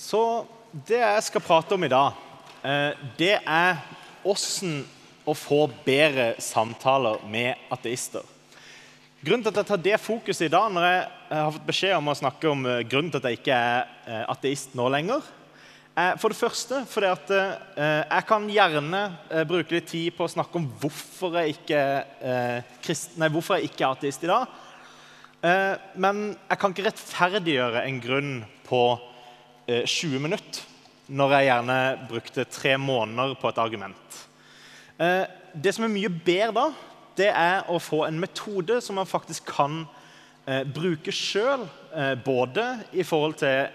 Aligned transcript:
Så 0.00 0.20
det 0.88 1.00
jeg 1.02 1.24
skal 1.26 1.42
prate 1.44 1.76
om 1.76 1.84
i 1.84 1.92
dag, 1.92 2.16
eh, 2.64 2.92
det 3.18 3.34
er 3.44 3.80
åssen 4.24 4.80
å 5.28 5.34
få 5.36 5.66
bedre 5.84 6.32
samtaler 6.40 7.20
med 7.28 7.58
ateister. 7.72 8.24
Grunnen 9.20 9.44
til 9.44 9.52
at 9.52 9.60
jeg 9.60 9.68
tar 9.68 9.82
det 9.84 9.98
fokuset 10.00 10.46
i 10.46 10.54
dag, 10.54 10.70
når 10.72 10.86
jeg 10.86 11.02
har 11.34 11.52
fått 11.52 11.66
beskjed 11.66 11.98
om 11.98 12.08
å 12.08 12.16
snakke 12.16 12.48
om 12.48 12.64
eh, 12.64 12.80
grunnen 12.88 13.12
til 13.12 13.20
at 13.20 13.28
jeg 13.28 13.40
ikke 13.42 13.58
er 13.58 13.92
eh, 14.06 14.24
ateist 14.32 14.72
nå 14.78 14.88
lenger, 14.88 15.28
er 16.00 16.16
for 16.22 16.32
det 16.32 16.38
første 16.38 16.78
fordi 16.88 17.08
at 17.10 17.30
jeg 17.34 18.24
kan 18.24 18.44
gjerne 18.48 19.00
bruke 19.50 19.74
litt 19.74 19.88
tid 19.90 20.14
på 20.16 20.22
å 20.24 20.30
snakke 20.32 20.56
om 20.56 20.68
hvorfor 20.80 21.34
jeg 21.40 21.56
ikke, 21.56 21.80
nei, 23.18 23.28
hvorfor 23.34 23.58
jeg 23.58 23.68
ikke 23.68 23.82
er 23.82 23.96
ateist 23.98 24.22
i 24.24 24.30
dag. 24.30 24.54
Men 26.00 26.22
jeg 26.30 26.60
kan 26.62 26.72
ikke 26.72 26.86
rettferdiggjøre 26.86 27.82
en 27.82 27.98
grunn 28.06 28.30
på 28.70 28.84
20 29.86 30.22
minutter 30.22 30.66
når 31.10 31.32
jeg 31.34 31.46
gjerne 31.48 31.78
brukte 32.10 32.44
tre 32.46 32.76
måneder 32.78 33.34
på 33.40 33.50
et 33.50 33.58
argument. 33.58 34.18
Eh, 35.00 35.24
det 35.54 35.72
som 35.74 35.86
er 35.86 35.92
mye 35.92 36.10
bedre 36.10 36.52
da, 36.54 36.66
det 37.18 37.30
er 37.32 37.70
å 37.72 37.80
få 37.82 38.04
en 38.06 38.20
metode 38.22 38.78
som 38.84 38.98
man 39.00 39.08
faktisk 39.10 39.50
kan 39.50 39.82
eh, 40.46 40.62
bruke 40.62 41.12
sjøl. 41.14 41.66
Eh, 41.90 42.14
både 42.22 42.66
i 42.94 43.06
forhold 43.06 43.40
til 43.42 43.66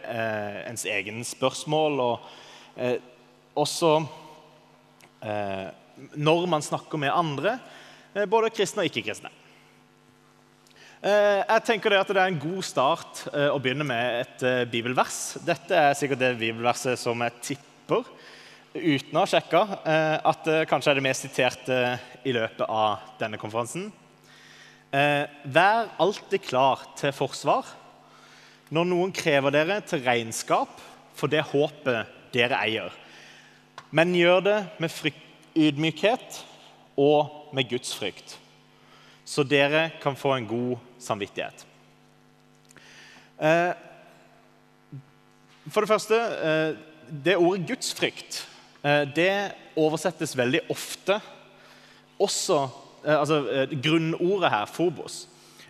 ens 0.70 0.88
egen 0.88 1.24
spørsmål 1.28 2.04
og 2.06 2.32
også 3.56 3.98
når 6.20 6.44
man 6.52 6.62
snakker 6.62 7.00
med 7.02 7.10
andre, 7.10 7.56
både 8.30 8.52
kristne 8.54 8.84
og 8.84 8.90
ikke-kristne. 8.92 9.32
Eh, 11.06 11.44
jeg 11.46 11.62
tenker 11.68 11.94
det 11.94 12.00
at 12.02 12.10
det 12.10 12.18
er 12.18 12.32
en 12.32 12.40
god 12.42 12.64
start 12.66 13.20
eh, 13.30 13.52
å 13.54 13.60
begynne 13.62 13.86
med 13.86 14.24
et 14.24 14.46
eh, 14.48 14.64
bibelvers. 14.66 15.36
Dette 15.46 15.78
er 15.78 15.94
sikkert 15.94 16.24
det 16.24 16.32
bibelverset 16.40 16.98
som 16.98 17.22
jeg 17.22 17.36
tipper, 17.46 18.08
uten 18.74 19.14
å 19.14 19.22
ha 19.22 19.30
sjekka, 19.30 19.62
at 19.86 20.42
det 20.44 20.66
kanskje 20.68 20.90
er 20.92 20.98
det 20.98 21.04
mest 21.06 21.24
siterte 21.24 21.78
i 22.28 22.34
løpet 22.36 22.66
av 22.66 23.06
denne 23.22 23.38
konferansen. 23.40 23.86
Vær 24.92 25.94
alltid 26.04 26.44
klar 26.44 26.84
til 27.00 27.16
forsvar 27.16 27.70
når 28.76 28.90
noen 28.90 29.16
krever 29.16 29.56
dere 29.56 29.78
til 29.88 30.04
regnskap 30.04 30.84
for 31.16 31.32
det 31.32 31.46
håpet 31.54 32.12
dere 32.36 32.60
eier. 32.68 32.92
Men 33.96 34.12
gjør 34.20 34.44
det 34.44 34.58
med 34.84 35.14
ydmykhet 35.56 36.42
og 37.00 37.56
med 37.56 37.72
Guds 37.72 37.96
frykt 37.96 38.42
så 39.36 39.44
dere 39.44 39.90
kan 40.02 40.16
få 40.16 40.36
en 40.38 40.48
god 40.48 40.78
samvittighet. 41.02 41.66
Eh, 43.36 43.74
for 45.68 45.84
det 45.84 45.90
første 45.90 46.16
eh, 46.16 46.78
Det 47.26 47.34
ordet 47.36 47.66
gudsfrykt 47.68 48.38
eh, 48.86 49.04
det 49.12 49.32
oversettes 49.76 50.38
veldig 50.38 50.62
ofte 50.72 51.20
også 52.20 52.68
altså 53.06 53.68
Grunnordet 53.84 54.50
her, 54.50 54.66
forbos, 54.66 55.28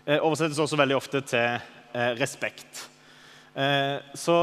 oversettes 0.07 0.59
også 0.61 0.77
veldig 0.79 0.95
ofte 0.95 1.19
til 1.27 1.57
respekt. 2.15 2.85
Så 4.15 4.35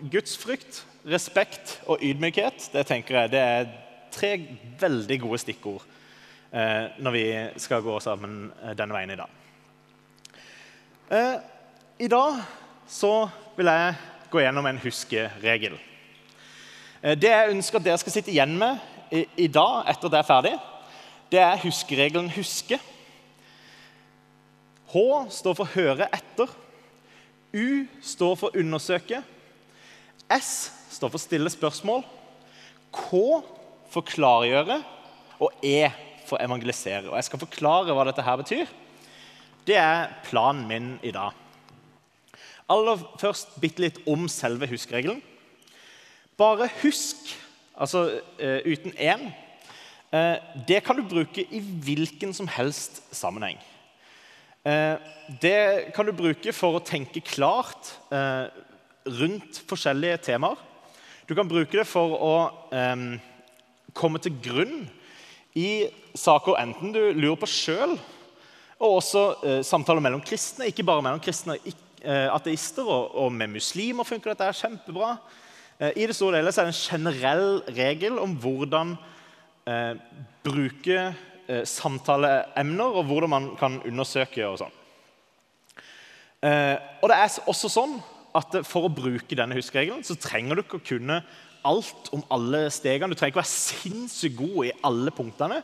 gudsfrykt, 0.00 0.78
respekt 1.04 1.74
og 1.84 2.00
ydmykhet 2.00 2.70
det 2.72 2.86
tenker 2.88 3.18
jeg, 3.18 3.32
det 3.34 3.42
er 3.42 3.68
tre 4.16 4.30
veldig 4.80 5.18
gode 5.26 5.42
stikkord 5.44 5.84
når 6.52 7.14
vi 7.14 7.24
skal 7.56 7.80
gå 7.84 7.94
sammen 8.04 8.50
eh, 8.62 8.74
denne 8.76 8.92
veien 8.92 9.12
i 9.14 9.16
dag. 9.16 9.38
Eh, 11.12 11.36
I 12.04 12.08
dag 12.12 12.42
så 12.88 13.12
vil 13.56 13.70
jeg 13.72 13.94
gå 14.32 14.42
gjennom 14.42 14.66
en 14.68 14.80
huskeregel. 14.82 15.78
Det 17.02 17.30
jeg 17.30 17.50
ønsker 17.50 17.80
at 17.80 17.86
dere 17.86 17.98
skal 17.98 18.14
sitte 18.14 18.30
igjen 18.30 18.52
med 18.58 18.78
i, 19.12 19.24
i 19.44 19.48
dag, 19.50 19.82
etter 19.90 20.06
at 20.06 20.12
det 20.14 20.20
er 20.20 20.28
ferdig, 20.28 20.52
det 21.32 21.40
er 21.40 21.60
huskeregelen 21.64 22.30
'huske'. 22.30 22.78
H 24.92 24.96
står 25.28 25.54
for 25.54 25.64
'høre 25.64 26.08
etter'. 26.12 26.52
U 27.52 27.86
står 28.02 28.34
for 28.34 28.56
'undersøke'. 28.56 29.22
S 30.40 30.72
står 30.90 31.08
for 31.08 31.18
'stille 31.18 31.50
spørsmål'. 31.50 32.04
K 32.92 33.08
for 33.90 34.00
'klargjøre'. 34.00 34.82
Og 35.40 35.52
E 35.64 35.90
for 36.32 36.40
evangelisere. 36.40 37.10
Og 37.10 37.18
Jeg 37.18 37.28
skal 37.28 37.42
forklare 37.44 37.92
hva 37.92 38.08
dette 38.08 38.24
her 38.24 38.40
betyr. 38.40 38.72
Det 39.68 39.76
er 39.78 40.10
planen 40.26 40.66
min 40.70 40.94
i 41.04 41.12
dag. 41.14 41.36
Aller 42.72 43.02
først 43.20 43.58
bitte 43.60 43.84
litt 43.84 44.00
om 44.08 44.24
selve 44.32 44.66
huskeregelen. 44.70 45.20
Bare 46.40 46.70
husk, 46.80 47.34
altså 47.76 48.06
uh, 48.40 48.60
uten 48.64 48.94
én, 48.96 49.28
uh, 50.14 50.38
det 50.68 50.80
kan 50.86 50.96
du 50.96 51.04
bruke 51.06 51.44
i 51.44 51.60
hvilken 51.60 52.32
som 52.34 52.48
helst 52.48 53.02
sammenheng. 53.14 53.60
Uh, 54.64 54.96
det 55.42 55.92
kan 55.94 56.08
du 56.08 56.14
bruke 56.16 56.54
for 56.54 56.78
å 56.78 56.84
tenke 56.86 57.22
klart 57.24 57.94
rundt 59.02 59.58
forskjellige 59.66 60.20
temaer. 60.28 60.58
Du 61.26 61.34
kan 61.34 61.48
bruke 61.48 61.78
det 61.78 61.86
for 61.88 62.14
å 62.14 62.34
um, 62.70 63.06
komme 63.96 64.20
til 64.22 64.34
grunn 64.42 64.84
i 65.58 65.88
saker 66.16 66.58
enten 66.60 66.92
du 66.94 67.00
lurer 67.12 67.38
på 67.40 67.48
sjøl, 67.50 67.96
og 68.82 68.98
også 68.98 69.22
eh, 69.46 69.60
samtaler 69.66 70.02
mellom 70.02 70.22
kristne. 70.24 70.68
Ikke 70.70 70.84
bare 70.86 71.04
mellom 71.04 71.22
kristne 71.22 71.58
og 71.58 71.68
eh, 71.68 72.28
ateister, 72.32 72.88
og, 72.88 73.14
og, 73.14 73.32
med 73.32 73.52
muslimer 73.54 74.08
funker 74.08 74.32
dette 74.32 74.50
kjempebra. 74.58 75.14
Eh, 75.78 75.92
I 76.02 76.08
det 76.08 76.16
store 76.18 76.40
hele 76.40 76.50
er 76.50 76.66
det 76.66 76.72
en 76.72 76.80
generell 76.80 77.60
regel 77.76 78.18
om 78.22 78.34
hvordan 78.42 78.96
eh, 79.68 79.94
bruke 80.42 80.98
eh, 81.04 81.64
samtaleemner, 81.68 82.98
og 82.98 83.06
hvordan 83.10 83.34
man 83.36 83.52
kan 83.60 83.78
undersøke 83.86 84.48
og 84.48 84.58
sånn. 84.64 84.80
Eh, 86.42 86.74
og 87.02 87.12
det 87.12 87.20
er 87.20 87.38
også 87.46 87.70
sånn 87.70 88.00
at 88.32 88.54
For 88.64 88.88
å 88.88 88.90
bruke 88.90 89.36
denne 89.36 89.52
huskeregelen 89.58 90.00
så 90.08 90.14
trenger 90.16 90.56
du 90.56 90.62
ikke 90.62 90.78
å 90.78 90.86
kunne 90.88 91.18
alt 91.68 92.10
om 92.14 92.24
alle 92.32 92.66
stegene. 92.74 93.12
Du 93.12 93.18
trenger 93.18 93.34
ikke 93.34 93.42
være 93.42 93.52
sinnssykt 93.52 94.38
god 94.38 94.68
i 94.68 94.74
alle 94.88 95.14
punktene. 95.14 95.60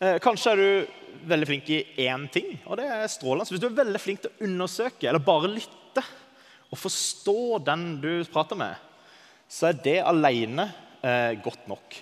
Eh, 0.00 0.18
kanskje 0.22 0.52
er 0.52 0.60
du 0.60 1.24
veldig 1.30 1.48
flink 1.48 1.70
i 1.74 1.82
én 2.06 2.28
ting, 2.32 2.54
og 2.64 2.78
det 2.80 2.86
er 2.88 3.10
strålende. 3.12 3.46
Så 3.46 3.54
hvis 3.54 3.62
du 3.62 3.68
er 3.68 3.80
veldig 3.82 4.00
flink 4.00 4.22
til 4.24 4.32
å 4.32 4.46
undersøke 4.48 5.10
eller 5.10 5.24
bare 5.24 5.50
lytte 5.52 6.04
og 6.70 6.78
forstå 6.78 7.40
den 7.66 7.88
du 8.02 8.12
prater 8.30 8.58
med, 8.58 8.78
så 9.50 9.70
er 9.70 9.82
det 9.84 9.98
alene 10.06 10.70
eh, 11.02 11.34
godt 11.42 11.66
nok. 11.70 11.98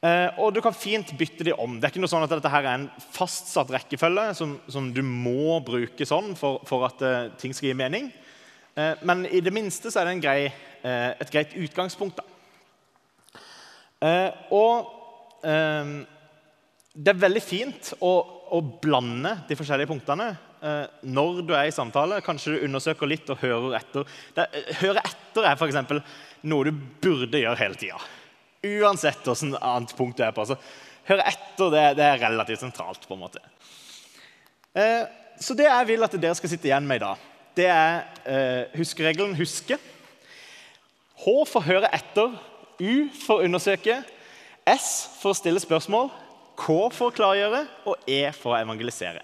Eh, 0.00 0.38
og 0.40 0.54
du 0.56 0.62
kan 0.64 0.72
fint 0.72 1.10
bytte 1.18 1.44
de 1.44 1.52
om. 1.52 1.74
Det 1.76 1.84
er 1.84 1.92
ikke 1.92 2.00
noe 2.00 2.08
sånn 2.08 2.24
at 2.24 2.32
dette 2.32 2.52
her 2.52 2.64
er 2.64 2.78
en 2.78 2.88
fastsatt 3.12 3.68
rekkefølge 3.74 4.30
som, 4.38 4.54
som 4.72 4.88
du 4.96 5.02
må 5.04 5.58
bruke 5.66 6.06
sånn 6.08 6.32
for, 6.40 6.62
for 6.68 6.86
at 6.88 7.04
eh, 7.04 7.32
ting 7.40 7.52
skal 7.52 7.68
gi 7.68 7.76
mening. 7.76 8.08
Eh, 8.80 8.94
men 9.04 9.26
i 9.28 9.42
det 9.44 9.52
minste 9.52 9.92
så 9.92 10.00
er 10.00 10.08
det 10.08 10.14
en 10.16 10.22
grei, 10.24 10.46
et 10.82 11.32
greit 11.32 11.54
utgangspunkt. 11.60 12.20
Eh, 14.00 14.30
og 14.56 14.96
det 15.40 17.12
er 17.12 17.20
veldig 17.22 17.40
fint 17.40 17.94
å, 18.04 18.12
å, 18.52 18.58
blande 18.82 19.30
de 19.48 19.56
forskjellige 19.56 19.88
punktene 19.88 20.26
når 21.08 21.38
du 21.48 21.54
er 21.56 21.70
i 21.70 21.72
samtale. 21.72 22.18
Kanskje 22.20 22.58
du 22.58 22.66
undersøker 22.66 23.08
litt 23.08 23.30
og 23.32 23.40
hører 23.40 23.78
etter. 23.78 24.04
Det, 24.36 24.44
høre 24.82 25.00
etter 25.00 25.48
er 25.48 25.56
f.eks. 25.56 25.78
noe 26.44 26.68
du 26.68 26.82
burde 27.00 27.40
gjøre 27.40 27.56
hele 27.62 27.80
tida. 27.80 28.02
Uansett 28.68 29.24
hvilket 29.24 29.56
annet 29.56 29.96
punkt 29.96 30.20
du 30.20 30.26
er 30.26 30.36
på. 30.36 30.44
Så 30.44 30.58
høre 31.08 31.24
etter 31.30 31.72
det, 31.72 31.86
det, 31.98 32.06
er 32.06 32.22
relativt 32.26 32.60
sentralt. 32.60 33.08
på 33.08 33.16
en 33.16 33.24
måte. 33.24 33.40
så 35.40 35.56
det 35.56 35.66
jeg 35.70 35.88
vil 35.88 36.04
at 36.04 36.20
dere 36.20 36.36
skal 36.36 36.52
sitte 36.52 36.68
igjen 36.68 36.86
med 36.86 37.00
i 37.00 37.06
dag, 37.06 37.24
det 37.56 37.66
er 37.66 37.96
eh, 38.24 38.78
huskeregelen 38.78 39.34
'huske'. 39.34 39.78
H 41.20 41.32
for 41.50 41.60
høre 41.66 41.90
etter, 41.92 42.32
U 42.80 42.92
for 43.12 43.44
undersøke, 43.44 43.98
S 44.64 44.90
for 45.20 45.34
å 45.34 45.36
stille 45.36 45.60
spørsmål, 45.60 46.08
K 46.56 46.76
for 46.94 47.10
å 47.10 47.14
klargjøre 47.14 47.64
og 47.88 48.08
E 48.08 48.22
for 48.36 48.54
å 48.54 48.60
evangelisere. 48.60 49.22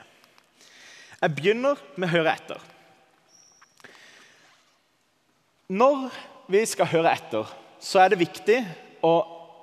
Jeg 1.17 1.35
begynner 1.37 1.81
med 1.97 2.09
å 2.09 2.13
høre 2.13 2.35
etter. 2.37 2.61
Når 5.73 6.11
vi 6.53 6.61
skal 6.69 6.91
høre 6.93 7.15
etter, 7.17 7.49
så 7.81 8.03
er 8.03 8.13
det 8.13 8.21
viktig 8.21 8.59
å 9.05 9.15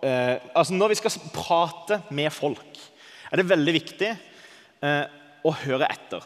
eh, 0.03 0.41
altså 0.53 0.75
Når 0.75 0.91
vi 0.91 0.97
skal 0.99 1.29
prate 1.35 2.01
med 2.11 2.33
folk, 2.33 2.81
er 3.31 3.39
det 3.39 3.49
veldig 3.49 3.75
viktig 3.77 4.09
eh, 4.09 5.05
å 5.45 5.53
høre 5.63 5.87
etter. 5.93 6.25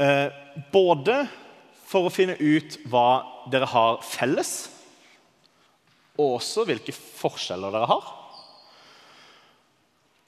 Eh, 0.00 0.26
både 0.72 1.20
for 1.88 2.08
å 2.08 2.12
finne 2.12 2.36
ut 2.40 2.80
hva 2.90 3.44
dere 3.52 3.68
har 3.70 4.02
felles, 4.04 4.68
og 6.18 6.38
også 6.40 6.66
hvilke 6.66 6.94
forskjeller 6.94 7.74
dere 7.74 7.88
har. 7.88 8.14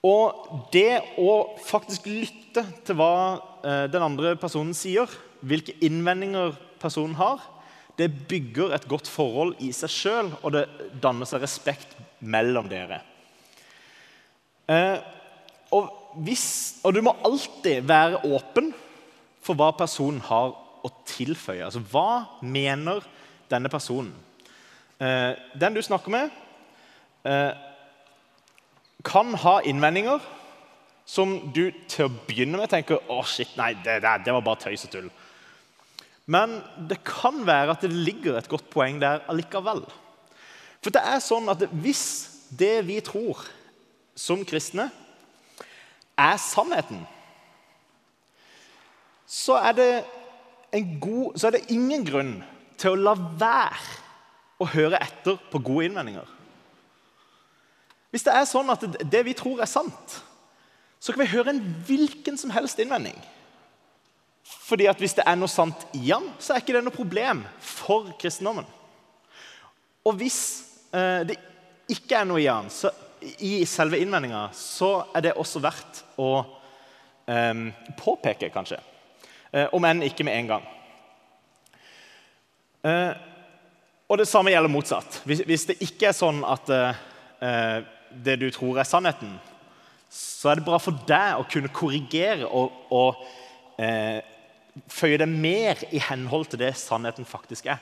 Og 0.06 0.68
det 0.72 1.02
å 1.20 1.32
faktisk 1.60 2.06
lytte 2.08 2.64
til 2.86 2.96
hva 2.96 3.14
eh, 3.60 3.86
den 3.92 4.04
andre 4.04 4.32
personen 4.40 4.72
sier, 4.76 5.10
hvilke 5.44 5.74
innvendinger 5.84 6.54
personen 6.80 7.18
har, 7.18 7.42
det 8.00 8.08
bygger 8.30 8.72
et 8.72 8.86
godt 8.88 9.10
forhold 9.10 9.58
i 9.60 9.68
seg 9.76 9.92
sjøl, 9.92 10.30
og 10.40 10.54
det 10.56 10.64
danner 11.02 11.28
seg 11.28 11.42
respekt 11.44 11.92
mellom 12.20 12.70
dere. 12.70 13.02
Eh, 14.70 14.96
og, 15.76 15.90
hvis, 16.24 16.46
og 16.86 16.96
du 16.96 17.02
må 17.04 17.12
alltid 17.26 17.84
være 17.88 18.22
åpen 18.30 18.72
for 19.44 19.58
hva 19.58 19.68
personen 19.76 20.22
har 20.30 20.54
å 20.80 20.90
tilføye. 21.08 21.66
Altså, 21.66 21.82
hva 21.92 22.40
mener 22.40 23.04
denne 23.52 23.68
personen? 23.72 24.14
Eh, 25.00 25.32
den 25.60 25.74
du 25.74 25.80
snakker 25.82 26.12
med, 26.12 26.30
eh, 27.24 27.52
kan 29.04 29.34
ha 29.34 29.60
innvendinger 29.64 30.20
som 31.06 31.52
du 31.54 31.70
til 31.88 32.06
å 32.06 32.12
begynne 32.26 32.60
med 32.60 32.68
tenker 32.68 33.00
å 33.08 33.22
shit, 33.24 33.56
nei, 33.56 33.72
det, 33.84 34.02
det, 34.04 34.12
det 34.26 34.34
var 34.36 34.44
bare 34.44 34.60
tøys 34.66 34.84
og 34.84 34.92
tull. 34.92 35.08
Men 36.30 36.60
det 36.90 37.00
kan 37.06 37.40
være 37.46 37.74
at 37.74 37.86
det 37.86 37.90
ligger 37.90 38.36
et 38.38 38.48
godt 38.48 38.68
poeng 38.70 39.00
der 39.00 39.24
allikevel. 39.32 39.82
For 40.84 40.92
det 40.92 41.02
er 41.02 41.24
sånn 41.24 41.48
at 41.50 41.64
hvis 41.72 42.04
det 42.52 42.84
vi 42.86 43.00
tror 43.04 43.40
som 44.14 44.44
kristne, 44.44 44.90
er 46.20 46.36
sannheten, 46.36 47.00
så 49.24 49.56
er 49.62 49.74
det, 49.78 49.90
god, 51.00 51.38
så 51.38 51.48
er 51.48 51.56
det 51.56 51.72
ingen 51.72 52.04
grunn 52.04 52.32
til 52.76 52.92
å 52.92 53.02
la 53.08 53.16
være 53.16 54.09
å 54.60 54.68
høre 54.68 55.00
etter 55.00 55.38
på 55.50 55.60
gode 55.64 55.88
innvendinger. 55.88 56.28
Hvis 58.10 58.26
det 58.26 58.34
er 58.34 58.48
sånn 58.48 58.70
at 58.72 58.84
det 58.84 59.22
vi 59.26 59.34
tror, 59.38 59.60
er 59.62 59.70
sant, 59.70 60.16
så 61.00 61.14
kan 61.14 61.22
vi 61.22 61.32
høre 61.32 61.54
en 61.54 61.62
hvilken 61.86 62.36
som 62.38 62.52
helst 62.52 62.80
innvending. 62.82 63.16
Fordi 64.44 64.88
at 64.90 64.98
Hvis 64.98 65.14
det 65.14 65.24
er 65.26 65.38
noe 65.38 65.50
sant 65.50 65.86
i 65.96 66.10
han, 66.10 66.26
så 66.38 66.54
er 66.54 66.62
ikke 66.62 66.74
det 66.76 66.82
noe 66.84 66.94
problem 66.94 67.44
for 67.62 68.10
kristendommen. 68.20 68.66
Og 70.06 70.16
hvis 70.18 70.40
eh, 70.96 71.22
det 71.28 71.38
ikke 71.90 72.20
er 72.20 72.28
noe 72.28 72.42
i 72.42 72.48
han, 72.50 72.70
så, 72.72 72.90
i 73.46 73.64
selve 73.68 74.00
innvendinga, 74.00 74.48
så 74.56 75.06
er 75.14 75.26
det 75.26 75.36
også 75.38 75.62
verdt 75.62 76.02
å 76.20 76.30
eh, 77.30 77.64
påpeke, 78.00 78.50
kanskje. 78.54 78.80
Eh, 79.52 79.68
om 79.74 79.86
enn 79.86 80.04
ikke 80.06 80.26
med 80.26 80.38
en 80.38 80.52
gang. 80.54 80.68
Eh, 82.90 83.29
og 84.10 84.18
det 84.18 84.26
samme 84.26 84.50
gjelder 84.50 84.72
motsatt. 84.72 85.20
Hvis, 85.28 85.44
hvis, 85.46 85.68
det 85.70 85.78
ikke 85.86 86.08
er 86.10 86.16
sånn 86.16 86.42
at 86.42 86.70
eh, 86.74 87.76
det 88.10 88.40
du 88.40 88.48
tror 88.50 88.80
er 88.82 88.88
sannheten, 88.88 89.36
så 90.10 90.50
er 90.50 90.58
det 90.58 90.66
bra 90.66 90.80
for 90.82 90.98
deg 91.06 91.38
å 91.38 91.46
kunne 91.46 91.70
korrigere 91.70 92.48
og, 92.48 92.74
og 92.90 93.20
eh, 93.78 94.18
føye 94.90 95.20
det 95.20 95.28
mer 95.30 95.78
i 95.94 96.02
henhold 96.02 96.48
til 96.50 96.64
det 96.64 96.72
sannheten 96.80 97.28
faktisk 97.28 97.70
er. 97.70 97.78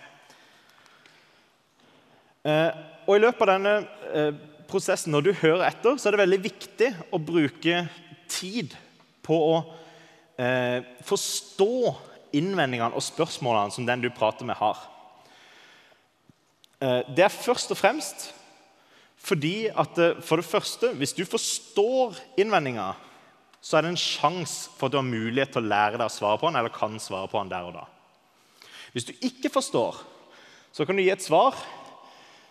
Eh, 2.45 2.77
og 3.09 3.17
I 3.17 3.23
løpet 3.25 3.47
av 3.47 3.55
denne 3.55 3.75
eh, 4.13 4.45
prosessen, 4.69 5.15
når 5.15 5.31
du 5.31 5.33
hører 5.41 5.65
etter, 5.71 5.97
så 5.97 6.11
er 6.11 6.17
det 6.17 6.23
veldig 6.27 6.43
viktig 6.45 6.93
å 7.09 7.23
bruke 7.23 7.87
tid 8.29 8.77
på 9.25 9.41
å 9.49 9.57
eh, 10.37 10.85
forstå 11.09 11.73
innvendingene 12.37 12.93
og 12.93 13.05
spørsmålene 13.05 13.73
som 13.73 13.89
den 13.89 14.05
du 14.05 14.11
prater 14.13 14.45
med, 14.45 14.61
har. 14.61 14.85
Det 16.79 17.25
er 17.25 17.33
først 17.33 17.73
og 17.75 17.79
fremst 17.81 18.29
fordi 19.19 19.67
at 19.67 19.97
for 20.23 20.39
det 20.39 20.47
første, 20.47 20.93
hvis 20.95 21.13
du 21.13 21.25
forstår 21.27 22.15
innvendinga, 22.39 22.93
så 23.61 23.77
er 23.77 23.85
det 23.85 23.91
en 23.93 24.01
sjanse 24.01 24.71
for 24.79 24.87
at 24.87 24.95
du 24.95 25.01
har 25.01 25.09
mulighet 25.09 25.51
til 25.53 25.65
å 25.65 25.71
lære 25.73 25.99
deg 25.99 26.07
å 26.07 26.13
svare 26.13 26.39
på 26.39 26.47
den, 26.47 26.61
eller 26.61 26.73
kan 26.73 26.95
svare 27.03 27.29
på 27.29 27.43
den 27.43 27.51
der 27.51 27.67
og 27.67 27.75
da. 27.75 27.83
Hvis 28.95 29.09
du 29.09 29.13
ikke 29.27 29.51
forstår, 29.53 29.99
så 30.73 30.87
kan 30.87 30.97
du 30.97 31.03
gi 31.03 31.11
et 31.13 31.25
svar 31.25 31.59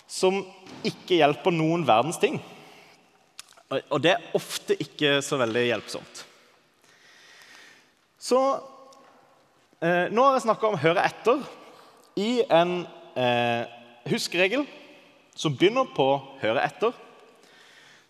som 0.08 0.42
ikke 0.88 1.20
hjelper 1.20 1.56
noen 1.56 1.86
verdens 1.88 2.20
ting. 2.22 2.38
Og 3.68 4.00
det 4.04 4.14
er 4.14 4.36
ofte 4.38 4.78
ikke 4.80 5.18
så 5.26 5.40
veldig 5.40 5.64
hjelpsomt. 5.68 6.22
Så 8.28 8.40
eh, 9.84 10.08
nå 10.12 10.24
har 10.24 10.38
jeg 10.38 10.46
snakka 10.48 10.70
om 10.70 10.80
'høre 10.80 11.04
etter' 11.04 11.44
i 12.18 12.44
en 12.44 12.88
eh, 13.16 13.68
huskeregel 14.12 14.66
som 15.36 15.56
begynner 15.58 15.86
på 15.96 16.22
'høre 16.42 16.64
etter', 16.66 16.94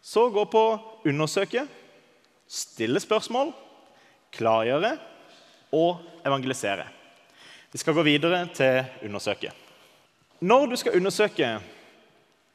så 0.01 0.29
går 0.29 0.45
på 0.45 0.79
'undersøke', 1.05 1.67
'stille 2.47 2.99
spørsmål', 2.99 3.53
'klargjøre' 4.31 4.97
og 5.71 5.99
'evangelisere'. 6.25 6.87
Vi 7.71 7.77
skal 7.77 7.93
gå 7.93 8.01
videre 8.01 8.47
til 8.53 8.85
'undersøke'. 9.03 9.51
Når 10.41 10.65
du 10.65 10.75
skal 10.75 10.95
undersøke 10.95 11.61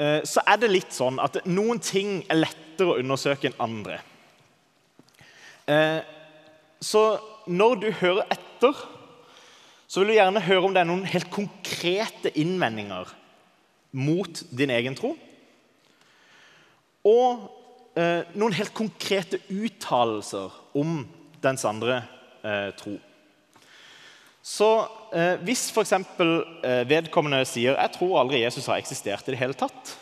Eh, 0.03 0.23
så 0.25 0.43
er 0.49 0.61
det 0.61 0.73
litt 0.73 0.95
sånn 0.95 1.21
at 1.23 1.43
noen 1.49 1.81
ting 1.83 2.23
er 2.31 2.41
lettere 2.41 2.95
å 2.95 2.99
undersøke 3.03 3.51
enn 3.51 3.61
andre. 3.63 3.99
Eh, 5.71 6.01
så 6.83 7.03
når 7.47 7.81
du 7.83 7.89
hører 8.01 8.31
etter, 8.33 8.79
så 9.87 10.01
vil 10.01 10.13
du 10.13 10.17
gjerne 10.17 10.45
høre 10.47 10.67
om 10.67 10.75
det 10.75 10.83
er 10.83 10.89
noen 10.89 11.05
helt 11.09 11.29
konkrete 11.33 12.33
innvendinger 12.41 13.11
mot 13.93 14.43
din 14.51 14.73
egen 14.73 14.97
tro. 14.99 15.13
Og 17.05 17.47
eh, 17.99 18.29
noen 18.35 18.57
helt 18.57 18.75
konkrete 18.75 19.41
uttalelser 19.53 20.53
om 20.79 21.03
dens 21.43 21.65
andre 21.69 22.03
tro. 22.79 22.97
Så 24.43 24.69
eh, 25.15 25.39
hvis 25.47 25.69
f.eks. 25.71 25.93
Eh, 25.95 26.83
vedkommende 26.91 27.45
sier 27.47 27.77
'jeg 27.79 27.95
tror 27.95 28.19
aldri 28.21 28.43
Jesus 28.43 28.67
har 28.67 28.81
eksistert 28.83 29.29
i 29.29 29.31
det 29.31 29.39
hele 29.39 29.55
tatt', 29.55 29.95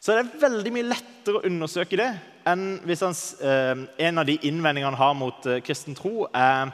så 0.00 0.12
er 0.12 0.22
det 0.22 0.40
veldig 0.40 0.72
mye 0.72 0.88
lettere 0.88 1.36
å 1.36 1.44
undersøke 1.44 1.98
det 2.00 2.08
enn 2.46 2.80
hvis 2.86 3.02
hans, 3.04 3.40
eh, 3.40 3.76
en 3.98 4.18
av 4.18 4.24
de 4.24 4.38
innvendingene 4.40 4.94
han 4.94 5.00
har 5.00 5.14
mot 5.14 5.46
eh, 5.46 5.60
kristen 5.60 5.94
tro, 5.94 6.28
er 6.32 6.72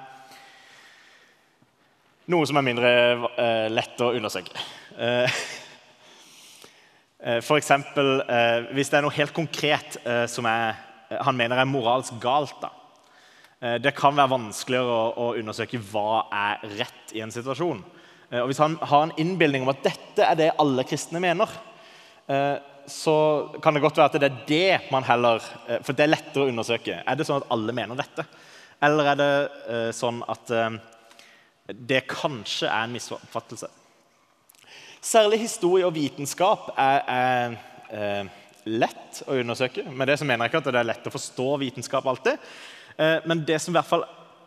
noe 2.29 2.47
som 2.47 2.57
er 2.57 2.67
mindre 2.67 2.91
eh, 3.37 3.69
lett 3.73 4.01
å 4.01 4.13
undersøke. 4.15 4.55
Eh, 7.23 7.39
F.eks. 7.39 7.71
Eh, 7.71 8.65
hvis 8.75 8.91
det 8.91 8.99
er 8.99 9.05
noe 9.05 9.15
helt 9.15 9.35
konkret 9.37 9.99
eh, 10.03 10.25
som 10.31 10.47
er, 10.51 10.79
han 11.23 11.39
mener 11.39 11.61
er 11.61 11.69
moralsk 11.71 12.19
galt. 12.23 12.57
da. 12.63 12.75
Det 13.79 13.93
kan 13.95 14.17
være 14.19 14.33
vanskeligere 14.33 14.95
å, 15.23 15.27
undersøke 15.39 15.79
hva 15.93 16.25
er 16.35 16.65
rett 16.81 17.13
i 17.15 17.21
en 17.23 17.31
situasjon. 17.31 17.85
Og 18.41 18.49
Hvis 18.51 18.59
han 18.59 18.75
har 18.91 19.05
en 19.05 19.13
innbilning 19.23 19.63
om 19.63 19.71
at 19.71 19.85
dette 19.85 20.25
er 20.27 20.35
det 20.41 20.49
alle 20.59 20.83
kristne 20.83 21.21
mener, 21.23 21.47
så 22.91 23.15
kan 23.63 23.77
det 23.77 23.85
godt 23.85 24.01
være 24.01 24.11
at 24.11 24.19
det 24.19 24.31
er 24.33 24.41
det 24.49 24.91
man 24.91 25.07
heller 25.07 25.39
For 25.85 25.95
det 25.95 26.09
er 26.09 26.11
lettere 26.11 26.49
å 26.49 26.51
undersøke. 26.51 26.97
Er 27.07 27.21
det 27.21 27.29
sånn 27.29 27.39
at 27.39 27.55
alle 27.55 27.77
mener 27.77 28.03
dette? 28.03 28.27
Eller 28.83 29.13
er 29.13 29.21
det 29.23 29.95
sånn 29.95 30.19
at 30.27 30.51
det 31.71 32.03
kanskje 32.11 32.67
er 32.67 32.89
en 32.89 32.99
misoppfattelse? 32.99 33.71
Særlig 35.03 35.41
historie 35.43 35.87
og 35.87 35.97
vitenskap 35.97 36.69
er, 36.79 37.01
er, 37.11 37.55
er 37.91 38.29
lett 38.71 39.23
å 39.27 39.35
undersøke. 39.35 39.83
Med 39.91 40.07
det 40.07 40.21
så 40.21 40.27
mener 40.29 40.47
jeg 40.47 40.53
ikke 40.53 40.61
at 40.63 40.69
det 40.71 40.79
er 40.79 40.87
lett 40.93 41.09
å 41.11 41.13
forstå 41.15 41.47
vitenskap 41.59 42.07
alltid. 42.07 42.45
Eh, 42.95 43.17
men 43.27 43.43
det 43.47 43.59
som 43.59 43.75
i 43.75 43.79
hvert 43.81 43.89
fall 43.89 44.05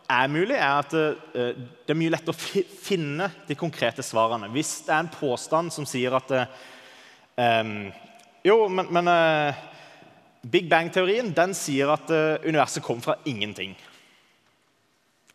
er 0.08 0.30
mulig, 0.32 0.56
er 0.56 0.78
at 0.78 0.94
eh, 0.96 1.58
det 1.84 1.92
er 1.92 1.98
mye 2.00 2.14
lettere 2.14 2.32
å 2.32 2.64
finne 2.86 3.28
de 3.44 3.58
konkrete 3.58 4.04
svarene. 4.06 4.48
Hvis 4.54 4.78
det 4.86 4.94
er 4.94 5.04
en 5.04 5.12
påstand 5.12 5.74
som 5.74 5.88
sier 5.88 6.16
at 6.16 6.32
um, 6.32 7.76
Jo, 8.46 8.56
men, 8.72 8.88
men 8.94 9.10
uh, 9.12 9.60
Big 10.46 10.70
Bang-teorien 10.70 11.34
den 11.36 11.52
sier 11.58 11.90
at 11.92 12.08
universet 12.46 12.84
kom 12.86 13.04
fra 13.04 13.18
ingenting. 13.28 13.74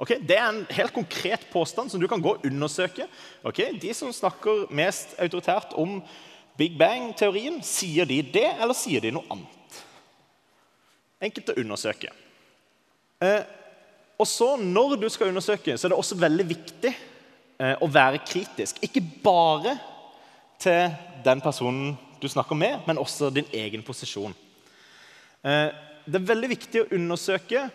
Okay, 0.02 0.18
det 0.18 0.34
er 0.34 0.48
en 0.50 0.64
helt 0.74 0.94
konkret 0.96 1.44
påstand 1.52 1.92
som 1.92 2.02
du 2.02 2.08
kan 2.10 2.22
gå 2.22 2.34
og 2.34 2.46
undersøke. 2.48 3.06
Okay, 3.46 3.76
de 3.78 3.94
som 3.94 4.10
snakker 4.14 4.66
mest 4.74 5.14
autoritært 5.22 5.76
om 5.78 6.00
Big 6.58 6.74
Bang-teorien, 6.78 7.60
sier 7.62 8.10
de 8.10 8.18
det, 8.26 8.48
eller 8.58 8.74
sier 8.78 9.04
de 9.04 9.12
noe 9.14 9.30
annet? 9.30 9.82
Enkelt 11.22 11.52
å 11.54 11.58
undersøke. 11.62 12.10
Eh, 13.22 13.44
og 14.18 14.28
så, 14.28 14.56
Når 14.58 14.96
du 15.02 15.10
skal 15.10 15.30
undersøke, 15.30 15.78
så 15.78 15.88
er 15.88 15.94
det 15.94 16.00
også 16.02 16.18
veldig 16.18 16.48
viktig 16.50 16.92
eh, 17.62 17.76
å 17.78 17.88
være 17.90 18.24
kritisk. 18.26 18.82
Ikke 18.82 19.04
bare 19.24 19.76
til 20.62 20.98
den 21.26 21.42
personen 21.42 21.94
du 22.22 22.28
snakker 22.30 22.58
med, 22.58 22.82
men 22.88 22.98
også 22.98 23.30
din 23.30 23.46
egen 23.54 23.86
posisjon. 23.86 24.34
Eh, 25.46 25.70
det 26.06 26.18
er 26.18 26.30
veldig 26.34 26.50
viktig 26.50 26.82
å 26.82 26.90
undersøke 26.98 27.68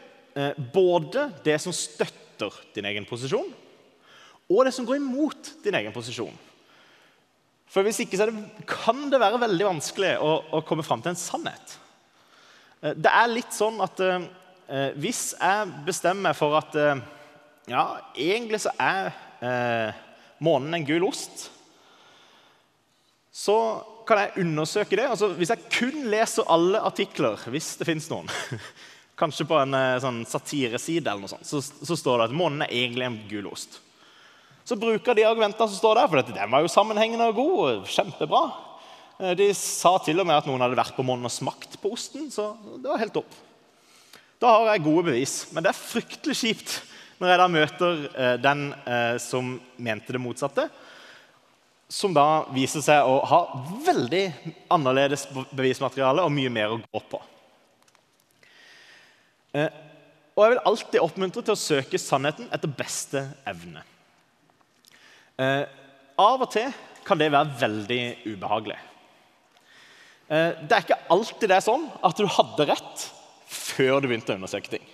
både 0.74 1.30
det 1.44 1.56
som 1.62 1.72
støtter 1.72 2.52
din 2.76 2.84
egen 2.90 3.06
posisjon, 3.08 3.48
og 4.46 4.60
det 4.66 4.74
som 4.76 4.86
går 4.86 4.98
imot 5.00 5.54
din 5.64 5.74
egen 5.78 5.94
posisjon. 5.94 6.34
For 7.72 7.86
Hvis 7.86 8.02
ikke 8.04 8.18
så 8.18 8.28
det, 8.30 8.44
kan 8.68 9.08
det 9.10 9.20
være 9.20 9.40
veldig 9.42 9.66
vanskelig 9.66 10.14
å, 10.22 10.32
å 10.58 10.62
komme 10.66 10.84
fram 10.86 11.02
til 11.02 11.14
en 11.14 11.18
sannhet. 11.20 11.74
Det 12.94 13.10
er 13.10 13.32
litt 13.32 13.52
sånn 13.56 13.80
at 13.82 14.00
eh, 14.04 14.92
hvis 15.00 15.32
jeg 15.34 15.70
bestemmer 15.86 16.36
for 16.36 16.58
at 16.60 16.76
eh, 16.78 17.00
ja, 17.72 17.84
egentlig 18.14 18.60
så 18.62 18.72
er 18.78 19.10
eh, 19.42 19.98
månen 20.44 20.76
en 20.76 20.86
gul 20.86 21.08
ost, 21.08 21.48
så 23.34 23.56
kan 24.06 24.22
jeg 24.22 24.44
undersøke 24.44 24.98
det. 24.98 25.08
Altså, 25.10 25.32
hvis 25.34 25.50
jeg 25.50 25.66
kun 25.72 26.06
leser 26.12 26.46
alle 26.52 26.80
artikler, 26.86 27.40
hvis 27.50 27.74
det 27.80 27.88
fins 27.88 28.06
noen, 28.12 28.30
kanskje 29.18 29.46
på 29.48 29.58
en 29.60 29.74
eh, 29.76 29.96
sånn 30.02 30.22
satireside, 30.28 31.08
eller 31.08 31.24
noe 31.24 31.32
sånt, 31.32 31.48
så, 31.48 31.62
så 31.62 31.96
står 31.98 32.20
det 32.20 32.28
at 32.28 32.36
månen 32.36 32.66
er 32.66 32.74
egentlig 32.74 33.08
en 33.08 33.18
gulost. 33.30 33.80
Så 34.66 34.78
bruker 34.78 35.14
de 35.14 35.26
argumentene 35.28 35.70
som 35.70 35.78
står 35.78 36.00
der, 36.00 36.08
for 36.10 36.34
den 36.36 36.52
var 36.52 36.64
jo 36.64 36.72
sammenhengende 36.72 37.28
og 37.30 37.38
god. 37.38 37.58
og 37.64 37.90
kjempebra. 37.90 38.42
Eh, 39.20 39.34
de 39.38 39.50
sa 39.56 39.96
til 40.04 40.20
og 40.20 40.28
med 40.28 40.38
at 40.40 40.48
noen 40.48 40.64
hadde 40.64 40.78
vært 40.78 40.96
på 40.96 41.06
månen 41.06 41.30
og 41.30 41.34
smakt 41.34 41.78
på 41.82 41.94
osten. 41.96 42.30
så 42.34 42.52
det 42.76 42.90
var 42.90 43.02
helt 43.02 43.20
opp. 43.22 43.38
Da 44.42 44.52
har 44.52 44.74
jeg 44.74 44.84
gode 44.84 45.06
bevis. 45.08 45.38
Men 45.52 45.64
det 45.64 45.72
er 45.72 45.80
fryktelig 45.80 46.36
kjipt 46.42 46.80
når 47.16 47.32
jeg 47.32 47.40
da 47.40 47.46
møter 47.48 48.02
eh, 48.12 48.34
den 48.42 48.66
som 49.22 49.54
mente 49.80 50.12
det 50.12 50.20
motsatte 50.20 50.66
som 51.88 52.14
da 52.14 52.46
viser 52.50 52.82
seg 52.82 53.06
å 53.06 53.20
ha 53.30 53.40
veldig 53.86 54.24
annerledes 54.74 55.28
bevismateriale 55.54 56.24
og 56.26 56.34
mye 56.34 56.50
mer 56.50 56.74
å 56.74 56.80
gå 56.82 57.02
på. 57.10 57.20
Eh, 59.56 59.72
og 60.36 60.44
jeg 60.44 60.52
vil 60.52 60.64
alltid 60.68 61.00
oppmuntre 61.00 61.44
til 61.44 61.54
å 61.54 61.60
søke 61.60 62.00
sannheten 62.00 62.50
etter 62.52 62.72
beste 62.76 63.22
evne. 63.48 63.82
Eh, 65.40 65.64
av 66.20 66.44
og 66.44 66.50
til 66.52 66.68
kan 67.06 67.20
det 67.20 67.30
være 67.32 67.56
veldig 67.62 68.02
ubehagelig. 68.26 68.76
Eh, 70.28 70.50
det 70.60 70.76
er 70.76 70.84
ikke 70.84 71.00
alltid 71.14 71.48
det 71.48 71.56
er 71.56 71.64
sånn 71.64 71.86
at 72.04 72.20
du 72.20 72.26
hadde 72.28 72.68
rett 72.68 73.06
før 73.46 74.02
du 74.02 74.10
begynte 74.10 74.34
å 74.34 74.40
undersøke 74.40 74.74
ting. 74.74 74.86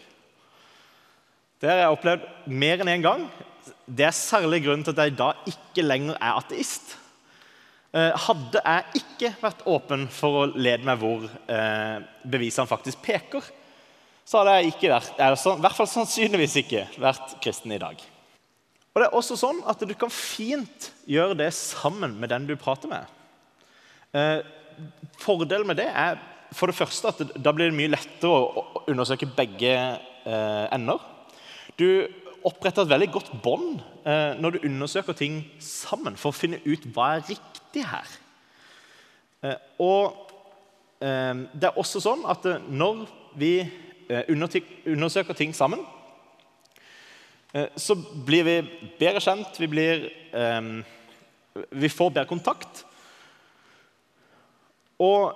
Det 1.62 1.71
har 1.71 1.81
jeg 1.81 1.97
opplevd 1.97 2.28
mer 2.50 2.83
enn 2.83 2.90
én 2.90 3.04
gang 3.04 3.25
det 3.87 4.07
er 4.09 4.14
særlig 4.14 4.64
grunnen 4.64 4.83
til 4.87 4.95
at 4.95 5.04
jeg 5.04 5.14
da 5.19 5.28
ikke 5.47 5.85
lenger 5.85 6.16
er 6.19 6.38
ateist. 6.40 6.97
Hadde 7.92 8.59
jeg 8.59 9.02
ikke 9.02 9.31
vært 9.38 9.62
åpen 9.71 10.07
for 10.11 10.40
å 10.40 10.47
lede 10.50 10.87
meg 10.88 10.99
hvor 10.99 11.26
bevisene 12.25 12.66
faktisk 12.66 13.02
peker, 13.04 13.47
så 14.25 14.41
hadde 14.41 14.57
jeg 14.59 14.73
ikke 14.73 14.91
vært, 14.93 15.12
i 15.19 15.62
hvert 15.64 15.79
fall 15.79 15.91
sannsynligvis 15.91 16.57
ikke 16.62 16.87
vært 17.02 17.37
kristen 17.43 17.75
i 17.75 17.81
dag. 17.83 18.00
Og 18.93 19.00
det 19.00 19.09
er 19.09 19.17
også 19.17 19.38
sånn 19.41 19.62
at 19.69 19.81
Du 19.88 19.95
kan 19.97 20.12
fint 20.12 20.91
gjøre 21.09 21.38
det 21.41 21.50
sammen 21.57 22.19
med 22.21 22.29
den 22.33 22.47
du 22.50 22.55
prater 22.61 22.91
med. 22.93 23.09
Eh, 24.12 24.45
fordelen 25.21 25.67
med 25.71 25.81
det 25.81 25.88
er 25.88 26.21
for 26.52 26.69
det 26.69 26.76
første 26.76 27.09
at 27.09 27.37
da 27.41 27.55
blir 27.57 27.71
det 27.71 27.79
mye 27.79 27.95
lettere 27.95 28.29
å 28.29 28.85
undersøke 28.85 29.31
begge 29.33 29.73
ender. 30.23 31.00
Du 31.81 32.05
oppretter 32.47 32.85
et 32.85 32.91
veldig 32.91 33.09
godt 33.14 33.31
bånd 33.43 33.81
eh, 34.07 34.35
når 34.41 34.57
du 34.57 34.67
undersøker 34.69 35.17
ting 35.17 35.43
sammen 35.62 36.19
for 36.19 36.33
å 36.33 36.37
finne 36.37 36.61
ut 36.67 36.85
hva 36.95 37.17
er 37.17 37.26
riktig 37.31 37.85
her. 37.87 38.09
Eh, 39.47 39.59
og 39.83 40.33
eh, 41.02 41.45
det 41.52 41.71
er 41.71 41.81
også 41.81 42.02
sånn 42.02 42.26
at 42.31 42.47
eh, 42.50 42.62
når 42.69 43.05
vi 43.38 43.55
eh, 43.62 43.73
undersøker 44.11 45.37
ting 45.38 45.54
sammen, 45.56 45.85
eh, 47.54 47.68
så 47.76 47.97
blir 48.26 48.47
vi 48.49 48.56
bedre 48.99 49.21
kjent, 49.21 49.61
vi, 49.61 49.68
blir, 49.71 50.09
vi 51.71 51.88
får 51.88 52.11
bedre 52.11 52.28
kontakt. 52.30 52.85
Og 55.02 55.32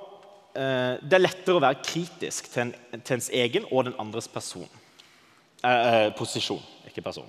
det 0.56 1.12
er 1.12 1.20
lettere 1.20 1.58
å 1.58 1.60
være 1.60 1.82
kritisk 1.84 2.46
til, 2.48 2.70
en, 2.70 3.00
til 3.02 3.18
ens 3.18 3.26
egen 3.34 3.66
og 3.68 3.88
den 3.88 3.98
andres 4.00 4.28
person, 4.30 4.70
posisjon 6.16 6.62
ikke 6.88 7.04
person. 7.04 7.28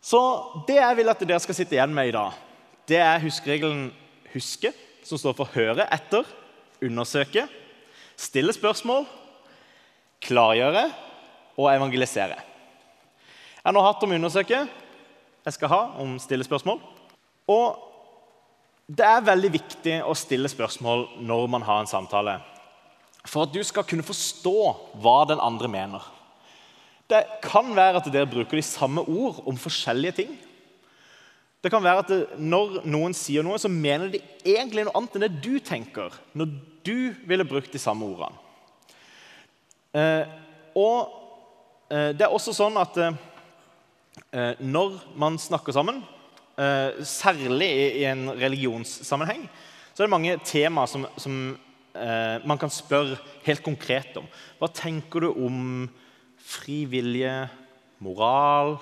Så 0.00 0.20
det 0.68 0.76
jeg 0.80 0.96
vil 0.98 1.12
at 1.12 1.22
dere 1.24 1.40
skal 1.40 1.56
sitte 1.56 1.76
igjen 1.76 1.94
med 1.94 2.10
i 2.10 2.14
dag, 2.16 2.36
det 2.88 2.98
er 2.98 3.22
huskeregelen 3.22 3.90
'huske', 4.32 4.72
som 5.04 5.18
står 5.18 5.32
for 5.32 5.44
'høre 5.44 5.86
etter', 5.94 6.26
'undersøke', 6.82 7.48
'stille 8.16 8.52
spørsmål', 8.52 9.06
'klargjøre' 10.20 10.92
og 11.56 11.66
'evangelisere'. 11.70 12.40
Jeg 13.60 13.66
har 13.66 13.72
nå 13.72 13.82
hatt 13.82 14.02
om 14.02 14.12
'undersøke', 14.12 14.68
jeg 15.44 15.52
skal 15.52 15.68
ha 15.68 15.80
om 15.98 16.18
'stille 16.18 16.44
spørsmål'. 16.44 16.80
Og 17.48 17.78
det 18.90 19.06
er 19.06 19.26
veldig 19.26 19.52
viktig 19.52 20.00
å 20.02 20.14
stille 20.18 20.48
spørsmål 20.48 21.06
når 21.22 21.46
man 21.46 21.62
har 21.62 21.80
en 21.80 21.86
samtale. 21.86 22.40
For 23.26 23.42
at 23.42 23.52
du 23.54 23.62
skal 23.62 23.84
kunne 23.84 24.06
forstå 24.06 24.56
hva 25.02 25.24
den 25.28 25.40
andre 25.42 25.68
mener. 25.68 26.00
Det 27.10 27.24
kan 27.42 27.74
være 27.76 28.00
at 28.00 28.12
dere 28.12 28.30
bruker 28.30 28.56
de 28.56 28.62
samme 28.62 29.02
ord 29.02 29.42
om 29.46 29.58
forskjellige 29.58 30.12
ting. 30.12 30.38
Det 31.60 31.70
kan 31.70 31.82
være 31.84 31.98
at 31.98 32.08
det, 32.08 32.38
Når 32.38 32.86
noen 32.88 33.14
sier 33.14 33.42
noe, 33.42 33.58
så 33.58 33.68
mener 33.68 34.08
de 34.08 34.20
egentlig 34.44 34.86
noe 34.86 34.96
annet 34.96 35.16
enn 35.16 35.26
det 35.26 35.42
du 35.44 35.58
tenker. 35.58 36.14
Når 36.34 36.46
du 36.86 37.14
ville 37.26 37.44
brukt 37.44 37.72
de 37.72 37.78
samme 37.78 38.06
ordene. 38.06 38.38
Eh, 39.90 40.22
og 40.78 41.10
eh, 41.90 42.12
det 42.14 42.22
er 42.22 42.34
også 42.34 42.54
sånn 42.54 42.78
at 42.78 42.98
eh, 43.02 44.54
når 44.62 45.00
man 45.18 45.38
snakker 45.40 45.74
sammen, 45.76 46.02
særlig 47.08 47.70
i, 47.72 48.02
en 48.04 48.26
religionssammenheng, 48.36 49.46
så 49.94 50.02
er 50.02 50.04
det 50.04 50.12
mange 50.12 50.34
temaer 50.44 50.90
som, 50.92 51.06
som 51.16 51.38
man 51.96 52.60
kan 52.60 52.68
spørre 52.68 53.16
helt 53.46 53.62
konkret 53.64 54.18
om. 54.20 54.26
Hva 54.58 54.68
tenker 54.68 55.24
du 55.24 55.30
om 55.30 55.62
fri 56.36 56.82
vilje, 56.90 57.32
moral, 58.04 58.76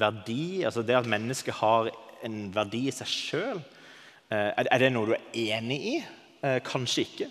verdi. 0.00 0.64
Altså 0.64 0.86
det 0.88 0.96
at 0.96 1.10
mennesket 1.12 1.58
har 1.60 1.92
en 2.24 2.40
verdi 2.56 2.86
i 2.88 2.96
seg 2.96 3.12
sjøl. 3.12 3.60
Er, 4.32 4.78
det 4.80 4.88
noe 4.94 5.10
du 5.10 5.16
er 5.18 5.58
enig 5.58 5.82
i? 5.92 5.96
Kanskje 6.64 7.04
ikke. 7.10 7.28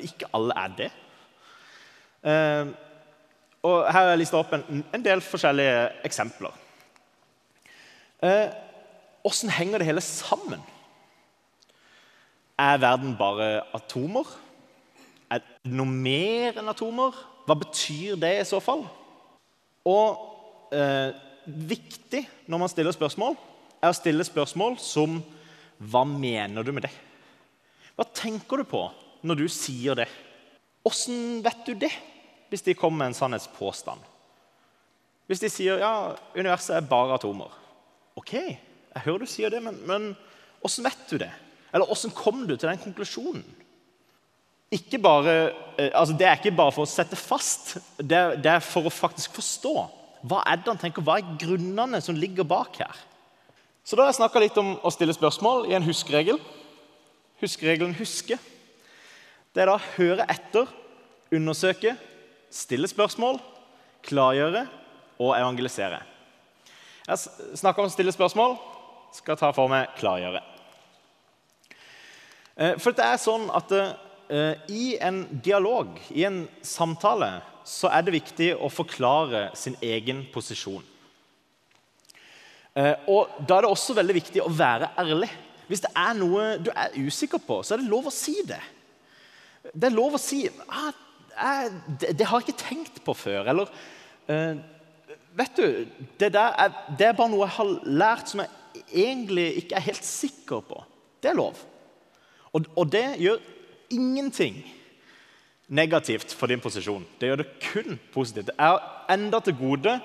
Ikke 0.00 0.32
alle 0.32 0.56
er 0.64 0.80
det. 0.80 0.90
Eh, 2.26 2.70
og 3.66 3.76
her 3.86 3.98
har 4.00 4.12
jeg 4.12 4.22
lista 4.22 4.38
opp 4.40 4.54
en, 4.56 4.82
en, 4.94 5.02
del 5.02 5.22
forskjellige 5.24 5.76
eksempler. 6.06 6.54
Åssen 9.26 9.50
eh, 9.50 9.58
henger 9.58 9.82
det 9.82 9.88
hele 9.90 10.02
sammen? 10.04 10.62
Er 12.58 12.80
verden 12.80 13.16
bare 13.18 13.60
atomer? 13.76 14.28
Er 15.30 15.42
det 15.42 15.72
noe 15.74 15.90
mer 15.90 16.60
enn 16.60 16.70
atomer? 16.70 17.14
Hva 17.46 17.56
betyr 17.58 18.18
det 18.18 18.32
i 18.40 18.46
så 18.48 18.62
fall? 18.62 18.86
Og 19.86 20.72
eh, 20.74 21.14
viktig 21.46 22.24
når 22.50 22.62
man 22.62 22.72
stiller 22.72 22.94
spørsmål, 22.94 23.36
er 23.82 23.92
å 23.92 23.96
stille 23.96 24.26
spørsmål 24.26 24.78
som 24.82 25.20
Hva 25.76 26.06
mener 26.08 26.64
du 26.64 26.72
med 26.72 26.86
det? 26.86 26.92
Hva 27.96 28.06
tenker 28.16 28.62
du 28.62 28.68
på 28.68 28.86
når 29.26 29.42
du 29.42 29.46
sier 29.52 29.98
det? 29.98 30.06
Åssen 30.86 31.42
vet 31.44 31.66
du 31.66 31.74
det, 31.76 31.92
hvis 32.56 32.64
de 32.64 32.74
kommer 32.74 33.02
med 33.02 33.12
en 33.12 33.18
sannhetspåstand? 33.18 34.00
Hvis 35.28 35.42
de 35.42 35.50
sier 35.52 35.82
ja, 35.82 36.14
universet 36.32 36.78
er 36.78 36.86
bare 36.88 37.18
atomer. 37.18 37.52
Ok, 38.16 38.32
jeg 38.32 39.02
hører 39.04 39.26
du 39.26 39.28
sier 39.28 39.52
det, 39.52 39.60
men 39.60 40.14
hvordan 40.62 40.86
vet 40.86 41.02
du 41.10 41.18
det? 41.20 41.32
Eller 41.74 41.84
hvordan 41.90 42.14
kom 42.16 42.46
du 42.48 42.54
til 42.56 42.70
den 42.70 42.80
konklusjonen? 42.80 43.44
bare, 45.02 45.34
eh, 45.76 45.90
altså 45.92 46.16
det 46.16 46.26
er 46.26 46.40
ikke 46.40 46.56
bare 46.56 46.72
for 46.72 46.86
å 46.86 46.90
sette 46.90 47.16
fast, 47.16 47.76
det 47.98 48.40
det 48.42 48.50
er, 48.50 48.64
for 48.64 48.88
å 48.88 48.90
faktisk 48.90 49.36
forstå. 49.36 49.74
Hva 50.24 50.40
er 50.48 50.56
det 50.56 50.72
han 50.72 50.80
tenker, 50.80 51.04
hva 51.04 51.18
er 51.20 51.36
grunnene 51.38 52.00
som 52.00 52.16
ligger 52.16 52.44
bak 52.44 52.80
her? 52.80 52.96
Så 53.84 53.96
Da 53.96 54.02
har 54.02 54.10
jeg 54.10 54.22
snakka 54.22 54.40
litt 54.40 54.56
om 54.56 54.78
å 54.82 54.90
stille 54.90 55.14
spørsmål 55.14 55.68
i 55.68 55.76
en 55.76 55.84
huskeregel. 55.84 56.40
Huskeregelen 57.40 57.94
'huske'. 57.94 58.38
Det 59.54 59.62
er 59.62 59.66
da 59.66 59.78
høre 59.96 60.26
etter, 60.28 60.66
undersøke, 61.30 61.96
stille 62.50 62.88
spørsmål, 62.88 63.40
klargjøre 64.06 64.66
og 65.18 65.32
evangelisere. 65.38 66.00
Jeg 67.06 67.18
snakker 67.58 67.84
om 67.84 67.90
stille 67.90 68.12
spørsmål. 68.12 68.56
Skal 69.14 69.38
ta 69.38 69.52
for 69.54 69.70
meg 69.70 69.92
klargjøre. 69.96 70.42
Eh, 72.56 72.74
for 72.82 72.96
det 72.96 73.04
er 73.06 73.20
sånn 73.20 73.46
at 73.54 73.72
eh, 73.76 74.66
I 74.72 74.96
en 75.04 75.22
dialog, 75.44 75.94
i 76.10 76.26
en 76.28 76.44
samtale, 76.66 77.30
så 77.66 77.90
er 77.94 78.04
det 78.06 78.16
viktig 78.16 78.50
å 78.58 78.70
forklare 78.70 79.48
sin 79.58 79.76
egen 79.82 80.24
posisjon. 80.34 80.84
Eh, 82.76 82.94
og 83.08 83.38
Da 83.46 83.58
er 83.58 83.66
det 83.66 83.72
også 83.72 83.96
veldig 83.96 84.18
viktig 84.18 84.42
å 84.44 84.52
være 84.52 84.90
ærlig. 84.98 85.30
Hvis 85.66 85.82
det 85.82 85.90
er 85.98 86.14
noe 86.18 86.56
du 86.62 86.70
er 86.74 86.94
usikker 86.94 87.42
på, 87.42 87.62
så 87.62 87.74
er 87.74 87.82
det 87.82 87.90
lov 87.90 88.10
å 88.10 88.14
si 88.14 88.36
det. 88.46 88.62
Det 89.72 89.88
er 89.88 89.96
lov 89.96 90.14
å 90.14 90.22
si 90.22 90.44
ah, 90.68 90.92
jeg, 91.36 91.72
det, 92.00 92.18
det, 92.18 92.26
har 92.26 92.40
jeg 92.40 92.48
ikke 92.48 92.64
tenkt 92.64 93.02
på 93.04 93.14
før. 93.14 93.50
Eller 93.52 93.70
uh, 94.28 94.58
vet 95.36 95.58
du, 95.58 95.86
det, 96.20 96.30
er, 96.34 96.78
det 96.98 97.10
er 97.10 97.18
bare 97.18 97.32
noe 97.32 97.46
jeg 97.46 97.56
har 97.58 97.74
lært 98.04 98.32
som 98.32 98.44
jeg 98.44 98.84
egentlig 99.06 99.48
ikke 99.62 99.78
er 99.78 99.88
helt 99.88 100.04
sikker 100.04 100.64
på. 100.66 100.82
Det 101.22 101.32
er 101.32 101.38
lov. 101.38 101.60
Og, 102.52 102.64
og 102.76 102.92
det 102.92 103.04
gjør 103.20 103.42
ingenting 103.92 104.62
negativt 105.66 106.34
for 106.34 106.46
din 106.50 106.62
posisjon. 106.62 107.04
Det 107.20 107.30
gjør 107.30 107.42
det 107.42 107.48
kun 107.72 107.98
positivt. 108.14 108.46
Det 108.52 108.56
er 108.58 108.78
enda 109.12 109.40
til 109.42 109.56
gode 109.58 109.96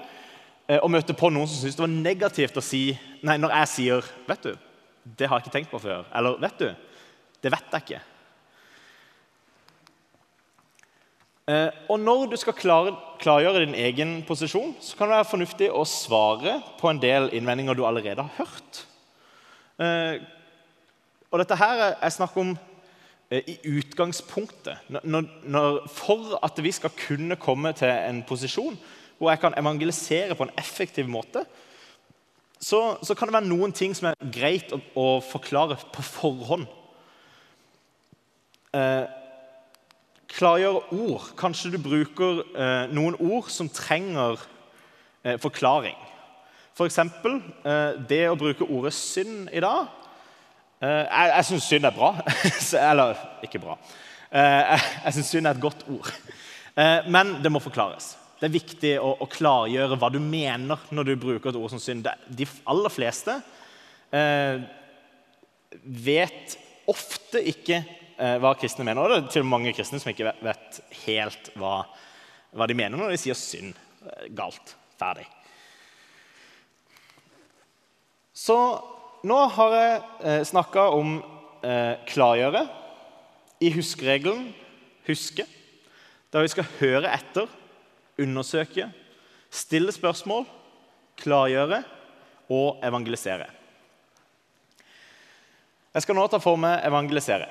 eh, 0.67 0.79
å 0.81 0.89
møte 0.89 1.15
på 1.17 1.29
noen 1.29 1.49
som 1.49 1.61
syns 1.61 1.77
det 1.77 1.85
var 1.85 1.93
negativt 1.93 2.57
å 2.57 2.65
si 2.65 2.89
Nei, 3.21 3.37
når 3.37 3.53
jeg 3.53 3.69
sier 3.69 4.07
Vet 4.25 4.47
du, 4.47 4.55
det 5.03 5.27
har 5.29 5.37
jeg 5.37 5.45
ikke 5.45 5.57
tenkt 5.59 5.73
på 5.73 5.81
før. 5.81 6.07
Eller 6.17 6.39
vet 6.41 6.63
du, 6.63 6.71
det 7.41 7.51
vet 7.53 7.75
jeg 7.75 7.85
ikke. 7.85 8.01
Eh, 8.01 8.07
og 11.89 11.97
når 11.99 12.29
du 12.31 12.35
skal 12.39 12.55
klargjøre 12.55 13.65
din 13.65 13.73
egen 13.75 14.11
posisjon, 14.27 14.75
så 14.79 14.95
kan 14.95 15.09
det 15.09 15.17
være 15.17 15.29
fornuftig 15.31 15.67
å 15.73 15.81
svare 15.89 16.59
på 16.79 16.89
en 16.91 17.01
del 17.01 17.31
innvendinger 17.35 17.75
du 17.75 17.81
allerede 17.87 18.23
har 18.23 18.37
hørt. 18.37 18.83
Eh, 19.81 20.21
og 21.31 21.39
dette 21.41 21.57
her 21.57 21.83
er 21.93 22.13
snakk 22.13 22.35
om 22.39 22.53
eh, 23.31 23.41
i 23.47 23.57
utgangspunktet. 23.79 24.91
Når, 25.01 25.27
når, 25.43 25.79
for 25.91 26.35
at 26.43 26.59
vi 26.63 26.73
skal 26.75 26.93
kunne 26.97 27.39
komme 27.41 27.73
til 27.77 27.91
en 27.91 28.23
posisjon 28.27 28.77
hvor 29.17 29.29
jeg 29.29 29.41
kan 29.43 29.57
evangelisere 29.57 30.35
på 30.35 30.47
en 30.47 30.55
effektiv 30.57 31.09
måte, 31.09 31.43
så, 32.61 32.97
så 33.01 33.13
kan 33.17 33.29
det 33.29 33.35
være 33.37 33.49
noen 33.49 33.73
ting 33.73 33.93
som 33.97 34.09
er 34.09 34.31
greit 34.33 34.73
å, 34.73 34.79
å 34.97 35.07
forklare 35.25 35.77
på 35.93 36.05
forhånd. 36.05 36.65
Eh, 38.77 39.20
klargjøre 40.31 40.83
ord. 40.95 41.31
Kanskje 41.39 41.73
du 41.73 41.79
bruker 41.81 42.43
eh, 42.55 42.91
noen 42.93 43.17
ord 43.19 43.49
som 43.51 43.69
trenger 43.71 44.39
eh, 45.23 45.37
forklaring. 45.41 45.97
F.eks. 46.75 46.99
For 47.21 47.35
eh, 47.37 47.99
det 48.09 48.23
å 48.29 48.37
bruke 48.39 48.67
ordet 48.67 48.93
synd 48.97 49.51
i 49.51 49.63
dag. 49.63 49.91
Eh, 50.81 51.03
jeg 51.03 51.33
jeg 51.35 51.49
syns 51.49 51.69
synd 51.69 51.89
er 51.89 51.97
bra. 51.97 52.13
Eller 52.91 53.21
ikke 53.45 53.61
bra. 53.63 53.77
Eh, 54.31 54.41
jeg 54.41 54.87
jeg 55.05 55.17
syns 55.19 55.35
synd 55.35 55.49
er 55.49 55.57
et 55.57 55.63
godt 55.63 55.85
ord. 55.91 56.11
Eh, 56.79 57.11
men 57.11 57.37
det 57.43 57.51
må 57.51 57.61
forklares. 57.63 58.15
Det 58.41 58.47
er 58.47 58.55
viktig 58.55 58.91
å, 58.97 59.13
å, 59.21 59.27
klargjøre 59.29 59.99
hva 60.01 60.09
du 60.09 60.17
mener 60.23 60.79
når 60.89 61.11
du 61.11 61.15
bruker 61.21 61.51
et 61.51 61.59
ord 61.59 61.73
som 61.73 61.81
synd. 61.81 62.07
De 62.25 62.47
aller 62.71 62.93
fleste 62.93 63.35
eh, 64.09 64.63
vet 65.83 66.55
ofte 66.89 67.43
ikke 67.51 67.83
hva 68.21 68.51
kristne 68.59 68.85
mener. 68.85 69.01
Og 69.01 69.09
det 69.09 69.17
er 69.17 69.29
til 69.33 69.41
og 69.41 69.47
med 69.47 69.55
mange 69.55 69.71
kristne 69.73 69.97
som 70.01 70.11
ikke 70.11 70.33
vet 70.45 70.79
helt 71.05 71.49
hva, 71.57 71.79
hva 72.53 72.67
de 72.69 72.75
mener 72.77 72.99
når 72.99 73.15
de 73.15 73.21
sier 73.21 73.37
synd. 73.37 73.73
Eh, 74.01 74.29
galt. 74.29 74.75
Ferdig. 74.97 75.25
Så 78.33 78.57
nå 79.25 79.37
har 79.55 79.75
jeg 79.75 80.01
eh, 80.25 80.43
snakka 80.45 80.87
om 80.97 81.19
eh, 81.65 81.97
klargjøre 82.09 82.65
i 83.61 83.71
huskeregelen 83.75 84.47
huske. 85.07 85.45
Der 86.31 86.45
vi 86.45 86.53
skal 86.53 86.69
høre 86.79 87.11
etter, 87.11 87.49
undersøke, 88.21 88.87
stille 89.51 89.93
spørsmål, 89.93 90.45
klargjøre 91.21 91.81
og 92.51 92.81
evangelisere. 92.85 93.49
Jeg 95.91 96.05
skal 96.05 96.15
nå 96.15 96.23
ta 96.31 96.39
for 96.39 96.59
meg 96.61 96.85
evangelisere. 96.87 97.49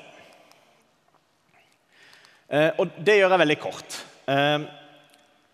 Eh, 2.50 2.70
og 2.82 2.90
det 2.98 3.20
gjør 3.20 3.30
jeg 3.30 3.42
veldig 3.44 3.58
kort. 3.62 3.96
Eh, 4.30 4.66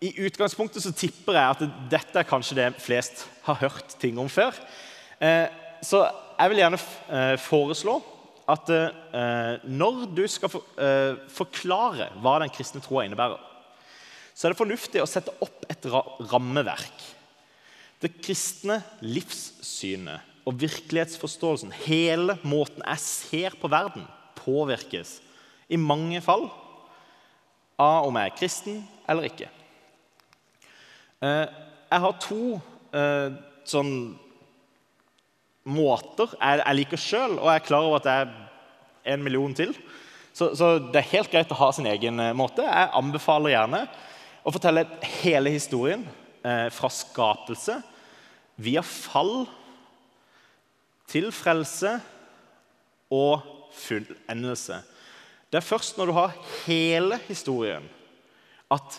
I 0.07 0.11
utgangspunktet 0.25 0.83
så 0.83 0.93
tipper 0.97 1.37
jeg 1.37 1.55
at 1.55 1.81
dette 1.91 2.21
er 2.21 2.29
kanskje 2.29 2.57
det 2.57 2.69
flest 2.81 3.25
har 3.45 3.59
hørt 3.61 3.97
ting 4.01 4.17
om 4.21 4.29
før. 4.31 4.57
Eh, 5.21 5.45
så 5.85 6.07
jeg 6.37 6.51
vil 6.51 6.61
gjerne 6.63 6.79
foreslå 7.41 7.95
at 8.49 8.69
når 9.67 10.03
du 10.15 10.21
skal 10.29 10.53
forklare 11.33 12.07
hva 12.21 12.35
den 12.41 12.51
kristne 12.53 12.81
troa 12.81 13.03
innebærer, 13.03 13.41
så 14.31 14.47
er 14.47 14.53
det 14.53 14.59
fornuftig 14.59 15.01
å 15.01 15.09
sette 15.09 15.33
opp 15.43 15.65
et 15.69 15.87
rammeverk. 16.31 17.03
Det 18.01 18.13
kristne 18.21 18.79
livssynet 19.01 20.45
og 20.47 20.61
virkelighetsforståelsen, 20.61 21.73
hele 21.89 22.37
måten 22.45 22.85
jeg 22.85 23.03
ser 23.03 23.57
på 23.59 23.69
verden, 23.73 24.05
påvirkes 24.39 25.17
i 25.73 25.81
mange 25.81 26.21
fall 26.23 26.47
av 27.77 28.07
om 28.07 28.17
jeg 28.17 28.31
er 28.31 28.37
kristen 28.37 28.79
eller 29.07 29.27
ikke. 29.29 29.49
Eh, 31.23 31.45
jeg 31.87 32.03
har 32.03 32.17
to 32.21 32.41
eh, 32.93 33.37
sånn 33.67 33.93
måter 35.67 36.33
jeg, 36.35 36.61
jeg 36.61 36.77
liker 36.77 37.01
sjøl, 37.01 37.37
og 37.39 37.49
jeg 37.49 37.61
er 37.61 37.67
klar 37.67 37.87
over 37.87 37.99
at 37.99 38.07
det 38.07 38.17
er 38.21 39.15
en 39.15 39.23
million 39.23 39.55
til. 39.55 39.73
Så, 40.37 40.51
så, 40.53 40.75
det 40.77 41.01
er 41.01 41.13
helt 41.15 41.31
greit 41.33 41.51
å 41.53 41.57
ha 41.59 41.71
sin 41.73 41.89
egen 41.89 42.21
eh, 42.21 42.35
måte. 42.37 42.65
Jeg 42.65 42.93
anbefaler 42.99 43.55
gjerne 43.55 43.85
å 44.47 44.53
fortelle 44.53 44.87
hele 45.21 45.51
historien 45.51 46.05
fra 46.71 46.87
skapelse 46.93 47.73
via 48.63 48.79
fall 48.85 49.41
til 51.11 51.25
frelse 51.35 51.97
og 53.11 53.41
fullendelse. 53.75 54.77
Det 55.47 55.61
er 55.61 55.63
først 55.63 55.95
når 55.97 56.09
du 56.09 56.15
har 56.17 56.33
hele 56.65 57.19
historien, 57.27 57.85
at 58.71 58.97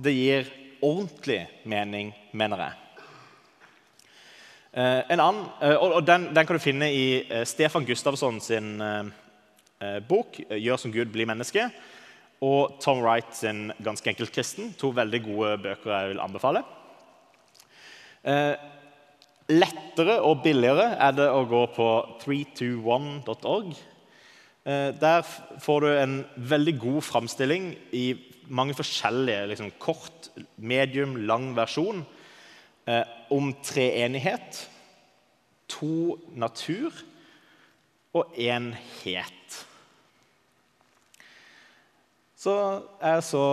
det 0.00 0.14
gir 0.16 0.46
ordentlig 0.80 1.42
mening, 1.68 2.14
mener 2.32 2.62
jeg. 2.64 2.78
Eh, 4.70 5.02
en 5.12 5.20
annen, 5.20 5.46
eh, 5.60 5.76
og 5.76 6.06
den, 6.06 6.28
den, 6.30 6.46
kan 6.46 6.56
du 6.56 6.62
finne 6.62 6.88
i 6.94 7.04
eh, 7.26 7.44
Stefan 7.44 7.84
Gustavsson 7.84 8.40
sin 8.40 8.78
bok 10.08 10.36
'Gjør 10.36 10.76
som 10.76 10.92
Gud, 10.92 11.08
bli 11.08 11.24
menneske', 11.24 11.70
og 12.44 12.80
Tom 12.80 13.00
Wright 13.00 13.34
sin 13.36 13.72
'Ganske 13.80 14.10
enkelt 14.12 14.32
kristen'. 14.32 14.74
To 14.78 14.92
veldig 14.96 15.22
gode 15.24 15.58
bøker 15.58 15.90
jeg 15.90 16.08
vil 16.08 16.20
anbefale. 16.20 16.62
Lettere 19.48 20.20
og 20.20 20.42
billigere 20.44 20.96
er 21.00 21.12
det 21.16 21.28
å 21.28 21.44
gå 21.48 21.66
på 21.74 21.88
321.org. 22.20 23.72
Eh, 24.70 24.90
der 25.00 25.24
får 25.58 25.80
du 25.80 25.88
en 25.90 26.16
veldig 26.36 26.76
god 26.78 27.02
framstilling 27.02 27.72
i 27.96 28.06
mange 28.50 28.74
forskjellige 28.74 29.46
liksom, 29.50 29.70
kort, 29.82 30.28
medium, 30.56 31.16
lang 31.26 31.50
versjon 31.56 32.04
eh, 32.86 33.02
om 33.32 33.50
treenighet, 33.64 34.68
to 35.70 36.18
natur 36.34 36.94
og 38.14 38.34
enhet. 38.38 39.60
Så 42.40 42.54
er 43.00 43.20
det 43.20 43.26
så 43.26 43.46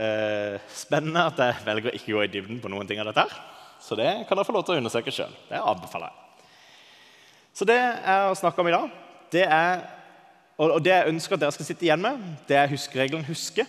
eh, 0.00 0.58
spennende 0.74 1.28
at 1.30 1.40
jeg 1.40 1.62
velger 1.66 1.90
å 1.90 1.96
ikke 1.98 2.14
gå 2.14 2.26
i 2.26 2.32
dybden 2.32 2.60
på 2.62 2.70
noen 2.72 2.88
ting 2.88 3.00
av 3.02 3.10
dette. 3.10 3.26
her. 3.26 3.46
Så 3.80 3.96
det 3.96 4.10
kan 4.28 4.36
dere 4.36 4.46
få 4.46 4.54
lov 4.54 4.66
til 4.68 4.76
å 4.76 4.82
undersøke 4.82 5.14
sjøl. 5.14 5.32
Det 5.48 5.62
anbefaler 5.62 6.10
jeg. 6.10 6.44
Så 7.56 7.66
det 7.66 7.80
jeg 7.80 8.04
har 8.06 8.36
snakka 8.38 8.62
om 8.62 8.70
i 8.70 8.76
dag, 8.76 8.92
det 9.32 9.46
er 9.46 9.80
og 10.60 10.84
Det 10.84 10.92
jeg 10.92 11.08
ønsker 11.08 11.36
at 11.36 11.40
dere 11.40 11.54
skal 11.56 11.66
sitte 11.70 11.86
igjen 11.86 12.02
med, 12.04 12.20
det 12.48 12.56
er 12.56 12.68
huskeregelen 12.68 13.24
'huske'. 13.24 13.66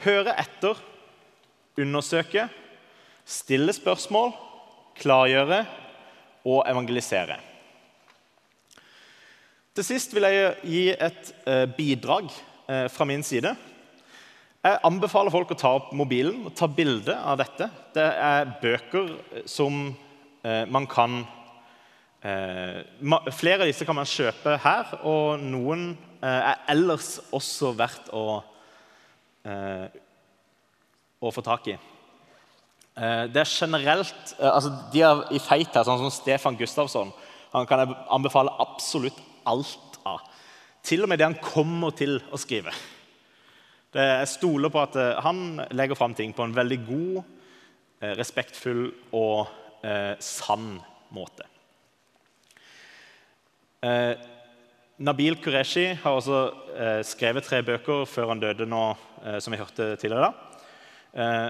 Høre 0.00 0.32
etter, 0.40 0.78
undersøke, 1.76 2.48
stille 3.24 3.72
spørsmål, 3.72 4.32
klargjøre 4.96 5.66
og 6.44 6.64
evangelisere. 6.68 7.36
Til 9.74 9.84
sist 9.84 10.14
vil 10.14 10.22
jeg 10.22 10.54
gi 10.64 10.88
et 10.88 11.34
eh, 11.46 11.66
bidrag 11.76 12.32
eh, 12.68 12.88
fra 12.88 13.04
min 13.04 13.22
side. 13.22 13.56
Jeg 14.64 14.78
anbefaler 14.84 15.30
folk 15.30 15.52
å 15.52 15.58
ta 15.60 15.74
opp 15.76 15.92
mobilen 15.92 16.46
og 16.46 16.54
ta 16.56 16.66
bilde 16.66 17.14
av 17.16 17.36
dette. 17.38 17.68
Det 17.94 18.08
er 18.08 18.56
bøker 18.62 19.44
som 19.46 19.94
eh, 20.44 20.64
man 20.64 20.86
kan 20.86 21.20
Eh, 21.20 21.39
flere 22.20 23.62
av 23.62 23.68
disse 23.70 23.86
kan 23.88 23.96
man 23.96 24.08
kjøpe 24.08 24.58
her, 24.60 24.90
og 25.08 25.40
noen 25.40 25.94
eh, 26.20 26.50
er 26.52 26.58
ellers 26.74 27.14
også 27.32 27.72
verdt 27.78 28.10
å, 28.12 28.42
eh, 29.48 29.86
å 31.20 31.32
få 31.32 31.44
tak 31.46 31.70
i. 31.72 31.78
Eh, 33.00 33.26
det 33.32 33.40
er 33.40 33.48
generelt 33.48 34.34
eh, 34.36 34.50
altså 34.50 34.72
De 34.92 35.02
er 35.06 35.22
i 35.32 35.40
feit 35.40 35.72
her, 35.72 35.86
sånn 35.86 36.02
som 36.02 36.12
Stefan 36.12 36.58
Gustavsson. 36.58 37.12
Han 37.54 37.68
kan 37.68 37.84
jeg 37.84 37.98
anbefale 38.12 38.52
absolutt 38.62 39.18
alt 39.48 40.00
av. 40.06 40.24
Til 40.84 41.04
og 41.04 41.10
med 41.10 41.20
det 41.20 41.28
han 41.28 41.38
kommer 41.40 41.94
til 41.96 42.18
å 42.32 42.40
skrive. 42.40 42.74
Det, 43.90 44.04
jeg 44.04 44.32
stoler 44.34 44.72
på 44.72 44.82
at 44.82 44.98
eh, 45.00 45.22
han 45.24 45.62
legger 45.72 45.98
fram 45.98 46.16
ting 46.18 46.34
på 46.36 46.46
en 46.46 46.56
veldig 46.56 46.80
god, 46.88 47.36
respektfull 48.16 48.86
og 49.12 49.50
sann 50.24 50.78
måte. 51.12 51.44
Eh, 53.80 54.14
Nabil 55.00 55.38
Qureshi 55.40 55.86
har 56.02 56.16
også 56.18 56.40
eh, 56.76 57.00
skrevet 57.08 57.46
tre 57.46 57.62
bøker 57.64 58.04
før 58.04 58.34
han 58.34 58.42
døde 58.42 58.66
nå, 58.68 58.82
eh, 59.24 59.38
som 59.40 59.54
vi 59.54 59.60
hørte 59.60 59.94
tidligere. 59.96 60.34
Eh, 61.16 61.48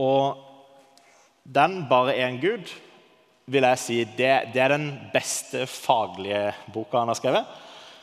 og 0.00 0.40
den 1.44 1.84
'Bare 1.88 2.16
én 2.16 2.40
Gud' 2.40 2.72
vil 3.46 3.62
jeg 3.62 3.78
si 3.78 4.04
det, 4.04 4.54
det, 4.54 4.62
er 4.62 4.68
den 4.68 5.10
beste 5.12 5.66
faglige 5.66 6.54
boka 6.72 6.98
han 6.98 7.08
har 7.08 7.14
skrevet. 7.20 7.44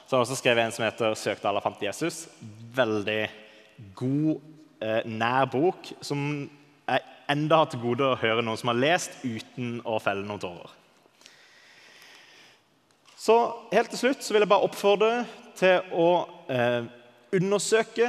Så 0.05 0.15
han 0.15 0.19
har 0.19 0.25
også 0.25 0.37
skrevet 0.37 0.65
en 0.65 0.71
som 0.71 0.85
heter 0.85 1.15
'Søkte 1.15 1.47
alle 1.47 1.61
fant 1.61 1.81
Jesus'. 1.81 2.29
Veldig 2.75 3.29
god, 3.95 4.41
eh, 4.81 5.01
nær 5.05 5.45
bok 5.45 5.93
som 6.01 6.49
jeg 6.87 6.99
enda 7.29 7.55
har 7.55 7.65
til 7.65 7.79
gode 7.79 8.03
å 8.03 8.19
høre 8.19 8.41
noen 8.41 8.57
som 8.57 8.67
har 8.67 8.75
lest 8.75 9.11
uten 9.23 9.81
å 9.81 9.99
felle 9.99 10.25
noen 10.27 10.39
tårer. 10.39 10.80
Så 13.21 13.35
helt 13.69 13.91
til 13.93 13.99
slutt 13.99 14.23
så 14.25 14.33
vil 14.33 14.41
jeg 14.41 14.49
bare 14.49 14.65
oppfordre 14.65 15.11
til 15.59 15.93
å 15.93 16.07
eh, 16.49 16.87
undersøke 17.37 18.07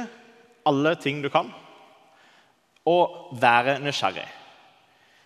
alle 0.65 0.95
ting 0.97 1.19
du 1.21 1.29
kan, 1.29 1.51
og 2.89 3.35
være 3.37 3.77
nysgjerrig. 3.83 4.25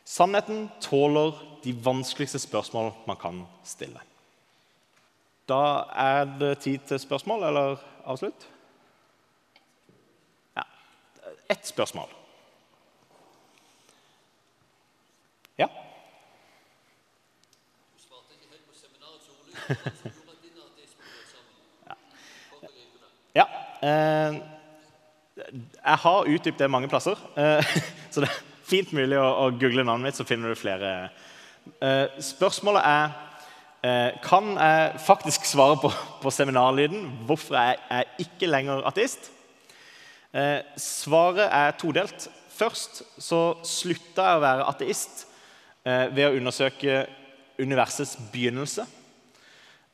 Sannheten 0.07 0.67
tåler 0.83 1.39
de 1.63 1.71
vanskeligste 1.85 2.41
spørsmål 2.41 2.91
man 3.07 3.19
kan 3.21 3.41
stille. 3.63 4.03
Da 5.47 5.61
er 5.95 6.27
det 6.39 6.53
tid 6.65 6.83
til 6.89 6.99
spørsmål, 6.99 7.47
eller 7.47 7.79
avslutt? 8.03 8.47
Ja. 10.57 10.67
Ett 11.49 11.67
spørsmål. 11.67 12.11
Ja? 15.57 15.71
Ja. 23.37 23.45
Eh, 23.81 24.37
jeg 25.85 26.01
har 26.03 26.29
utdypt 26.33 26.59
det 26.59 26.71
mange 26.71 26.89
plasser, 26.89 27.19
eh, 27.37 27.77
så 28.11 28.23
det 28.23 28.31
er 28.31 28.41
fint 28.67 28.91
mulig 28.95 29.19
å, 29.21 29.51
google 29.53 29.85
navnet 29.85 30.09
mitt, 30.09 30.17
så 30.17 30.25
finner 30.27 30.51
du 30.51 30.59
flere. 30.59 31.11
Eh, 31.81 32.19
spørsmålet 32.23 32.83
er 32.85 33.23
Kan 34.25 34.55
jeg 34.57 34.99
faktisk 35.05 35.45
svare 35.45 35.75
på, 35.79 35.91
på 36.19 36.31
seminarlyden 36.33 37.03
hvorfor 37.27 37.55
jeg 37.55 37.77
er 37.93 38.07
ikke 38.19 38.49
lenger 38.49 38.81
ateist? 38.89 39.29
Svaret 40.81 41.45
er 41.45 41.75
todelt. 41.77 42.25
Først 42.51 43.03
så 43.21 43.39
slutta 43.63 44.25
jeg 44.25 44.39
å 44.39 44.43
være 44.43 44.65
ateist 44.73 45.21
ved 45.85 46.23
å 46.25 46.33
undersøke 46.39 47.05
universets 47.61 48.17
begynnelse. 48.33 48.83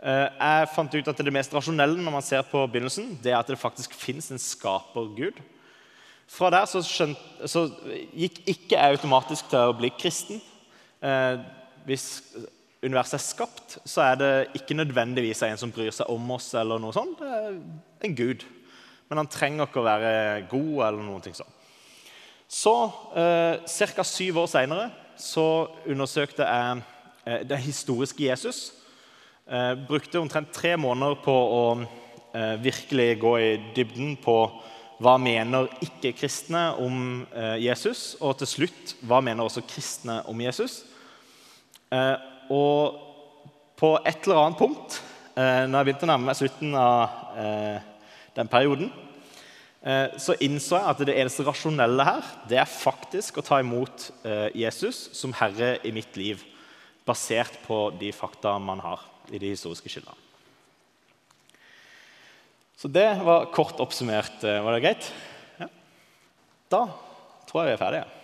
Eh, 0.03 0.27
jeg 0.35 0.71
fant 0.75 0.95
ut 0.97 1.09
at 1.09 1.19
det 1.23 1.31
mest 1.31 1.53
rasjonelle 1.55 2.01
når 2.03 2.15
man 2.17 2.25
ser 2.25 2.43
på 2.43 2.65
begynnelsen, 2.67 3.13
det 3.23 3.31
er 3.31 3.39
at 3.39 3.47
det 3.47 3.59
faktisk 3.59 3.93
fins 3.95 4.31
en 4.33 4.41
skapergud. 4.41 5.37
Fra 6.27 6.49
der 6.51 6.65
så, 6.67 6.81
skjønt, 6.83 7.19
så, 7.47 7.67
gikk 8.11 8.41
ikke 8.49 8.75
jeg 8.75 8.97
automatisk 8.97 9.47
til 9.51 9.69
å 9.69 9.77
bli 9.77 9.91
kristen. 9.95 10.41
Eh, 11.03 11.39
hvis 11.87 12.07
universet 12.83 13.19
er 13.19 13.23
skapt, 13.23 13.77
så 13.87 14.03
er 14.09 14.19
det 14.19 14.33
ikke 14.59 14.75
nødvendigvis 14.75 15.45
en 15.47 15.59
som 15.59 15.71
bryr 15.71 15.93
seg 15.95 16.11
om 16.11 16.35
oss. 16.35 16.51
eller 16.59 16.83
noe 16.83 16.95
sånt. 16.95 17.19
Det 17.19 17.31
er 17.31 18.09
en 18.09 18.15
gud. 18.15 18.43
Men 19.07 19.23
han 19.23 19.31
trenger 19.31 19.67
ikke 19.67 19.83
å 19.83 19.87
være 19.87 20.47
god. 20.51 20.87
eller 20.87 21.03
noe 21.03 21.21
sånt. 21.31 21.59
Så, 22.47 22.75
eh, 23.15 23.63
Ca. 23.95 24.03
syv 24.03 24.43
år 24.43 24.47
seinere 24.47 24.91
undersøkte 25.87 26.43
jeg 26.43 26.81
eh, 27.25 27.43
det 27.47 27.57
historiske 27.57 28.23
Jesus. 28.23 28.82
Eh, 29.43 29.75
brukte 29.75 30.21
omtrent 30.23 30.53
tre 30.55 30.77
måneder 30.79 31.17
på 31.19 31.33
å 31.35 31.63
eh, 31.75 32.53
virkelig 32.63 33.17
gå 33.19 33.31
i 33.43 33.49
dybden 33.75 34.13
på 34.23 34.37
hva 35.03 35.17
mener 35.19 35.67
ikke-kristne 35.83 36.61
om 36.79 37.25
eh, 37.35 37.57
Jesus, 37.65 38.13
og 38.23 38.37
til 38.39 38.47
slutt 38.47 38.93
hva 39.03 39.19
mener 39.19 39.43
også 39.43 39.65
kristne 39.67 40.21
om 40.31 40.39
Jesus. 40.39 40.85
Og 42.53 42.95
på 43.77 43.91
et 44.07 44.23
eller 44.23 44.39
annet 44.39 44.57
punkt, 44.57 44.95
når 45.35 45.75
jeg 45.75 45.85
begynte 45.85 46.07
å 46.07 46.09
nærme 46.09 46.29
meg 46.31 46.39
slutten 46.39 46.73
av 46.79 47.37
den 48.33 48.49
perioden, 48.49 48.89
så 50.17 50.33
innså 50.41 50.79
jeg 50.79 50.89
at 50.89 51.05
det 51.05 51.19
eneste 51.21 51.45
rasjonelle 51.45 52.07
her 52.07 52.33
det 52.49 52.57
er 52.63 52.73
faktisk 52.79 53.37
å 53.37 53.45
ta 53.45 53.61
imot 53.61 54.09
Jesus 54.57 55.05
som 55.13 55.37
herre 55.37 55.75
i 55.85 55.93
mitt 55.93 56.17
liv, 56.17 56.41
basert 57.05 57.61
på 57.67 57.91
de 58.01 58.09
fakta 58.15 58.57
man 58.57 58.81
har 58.81 59.12
i 59.31 59.39
de 59.39 59.53
historiske 59.53 59.91
kildene. 59.91 60.17
Så 62.75 62.89
det 62.91 63.07
var 63.23 63.47
kort 63.55 63.79
oppsummert. 63.79 64.43
Eh, 64.43 64.59
var 64.63 64.75
det 64.75 64.83
greit? 64.83 65.05
Ja. 65.61 65.69
Da 66.73 66.81
tror 67.47 67.63
jeg 67.63 67.71
vi 67.71 67.75
er 67.77 67.83
ferdige. 67.85 68.22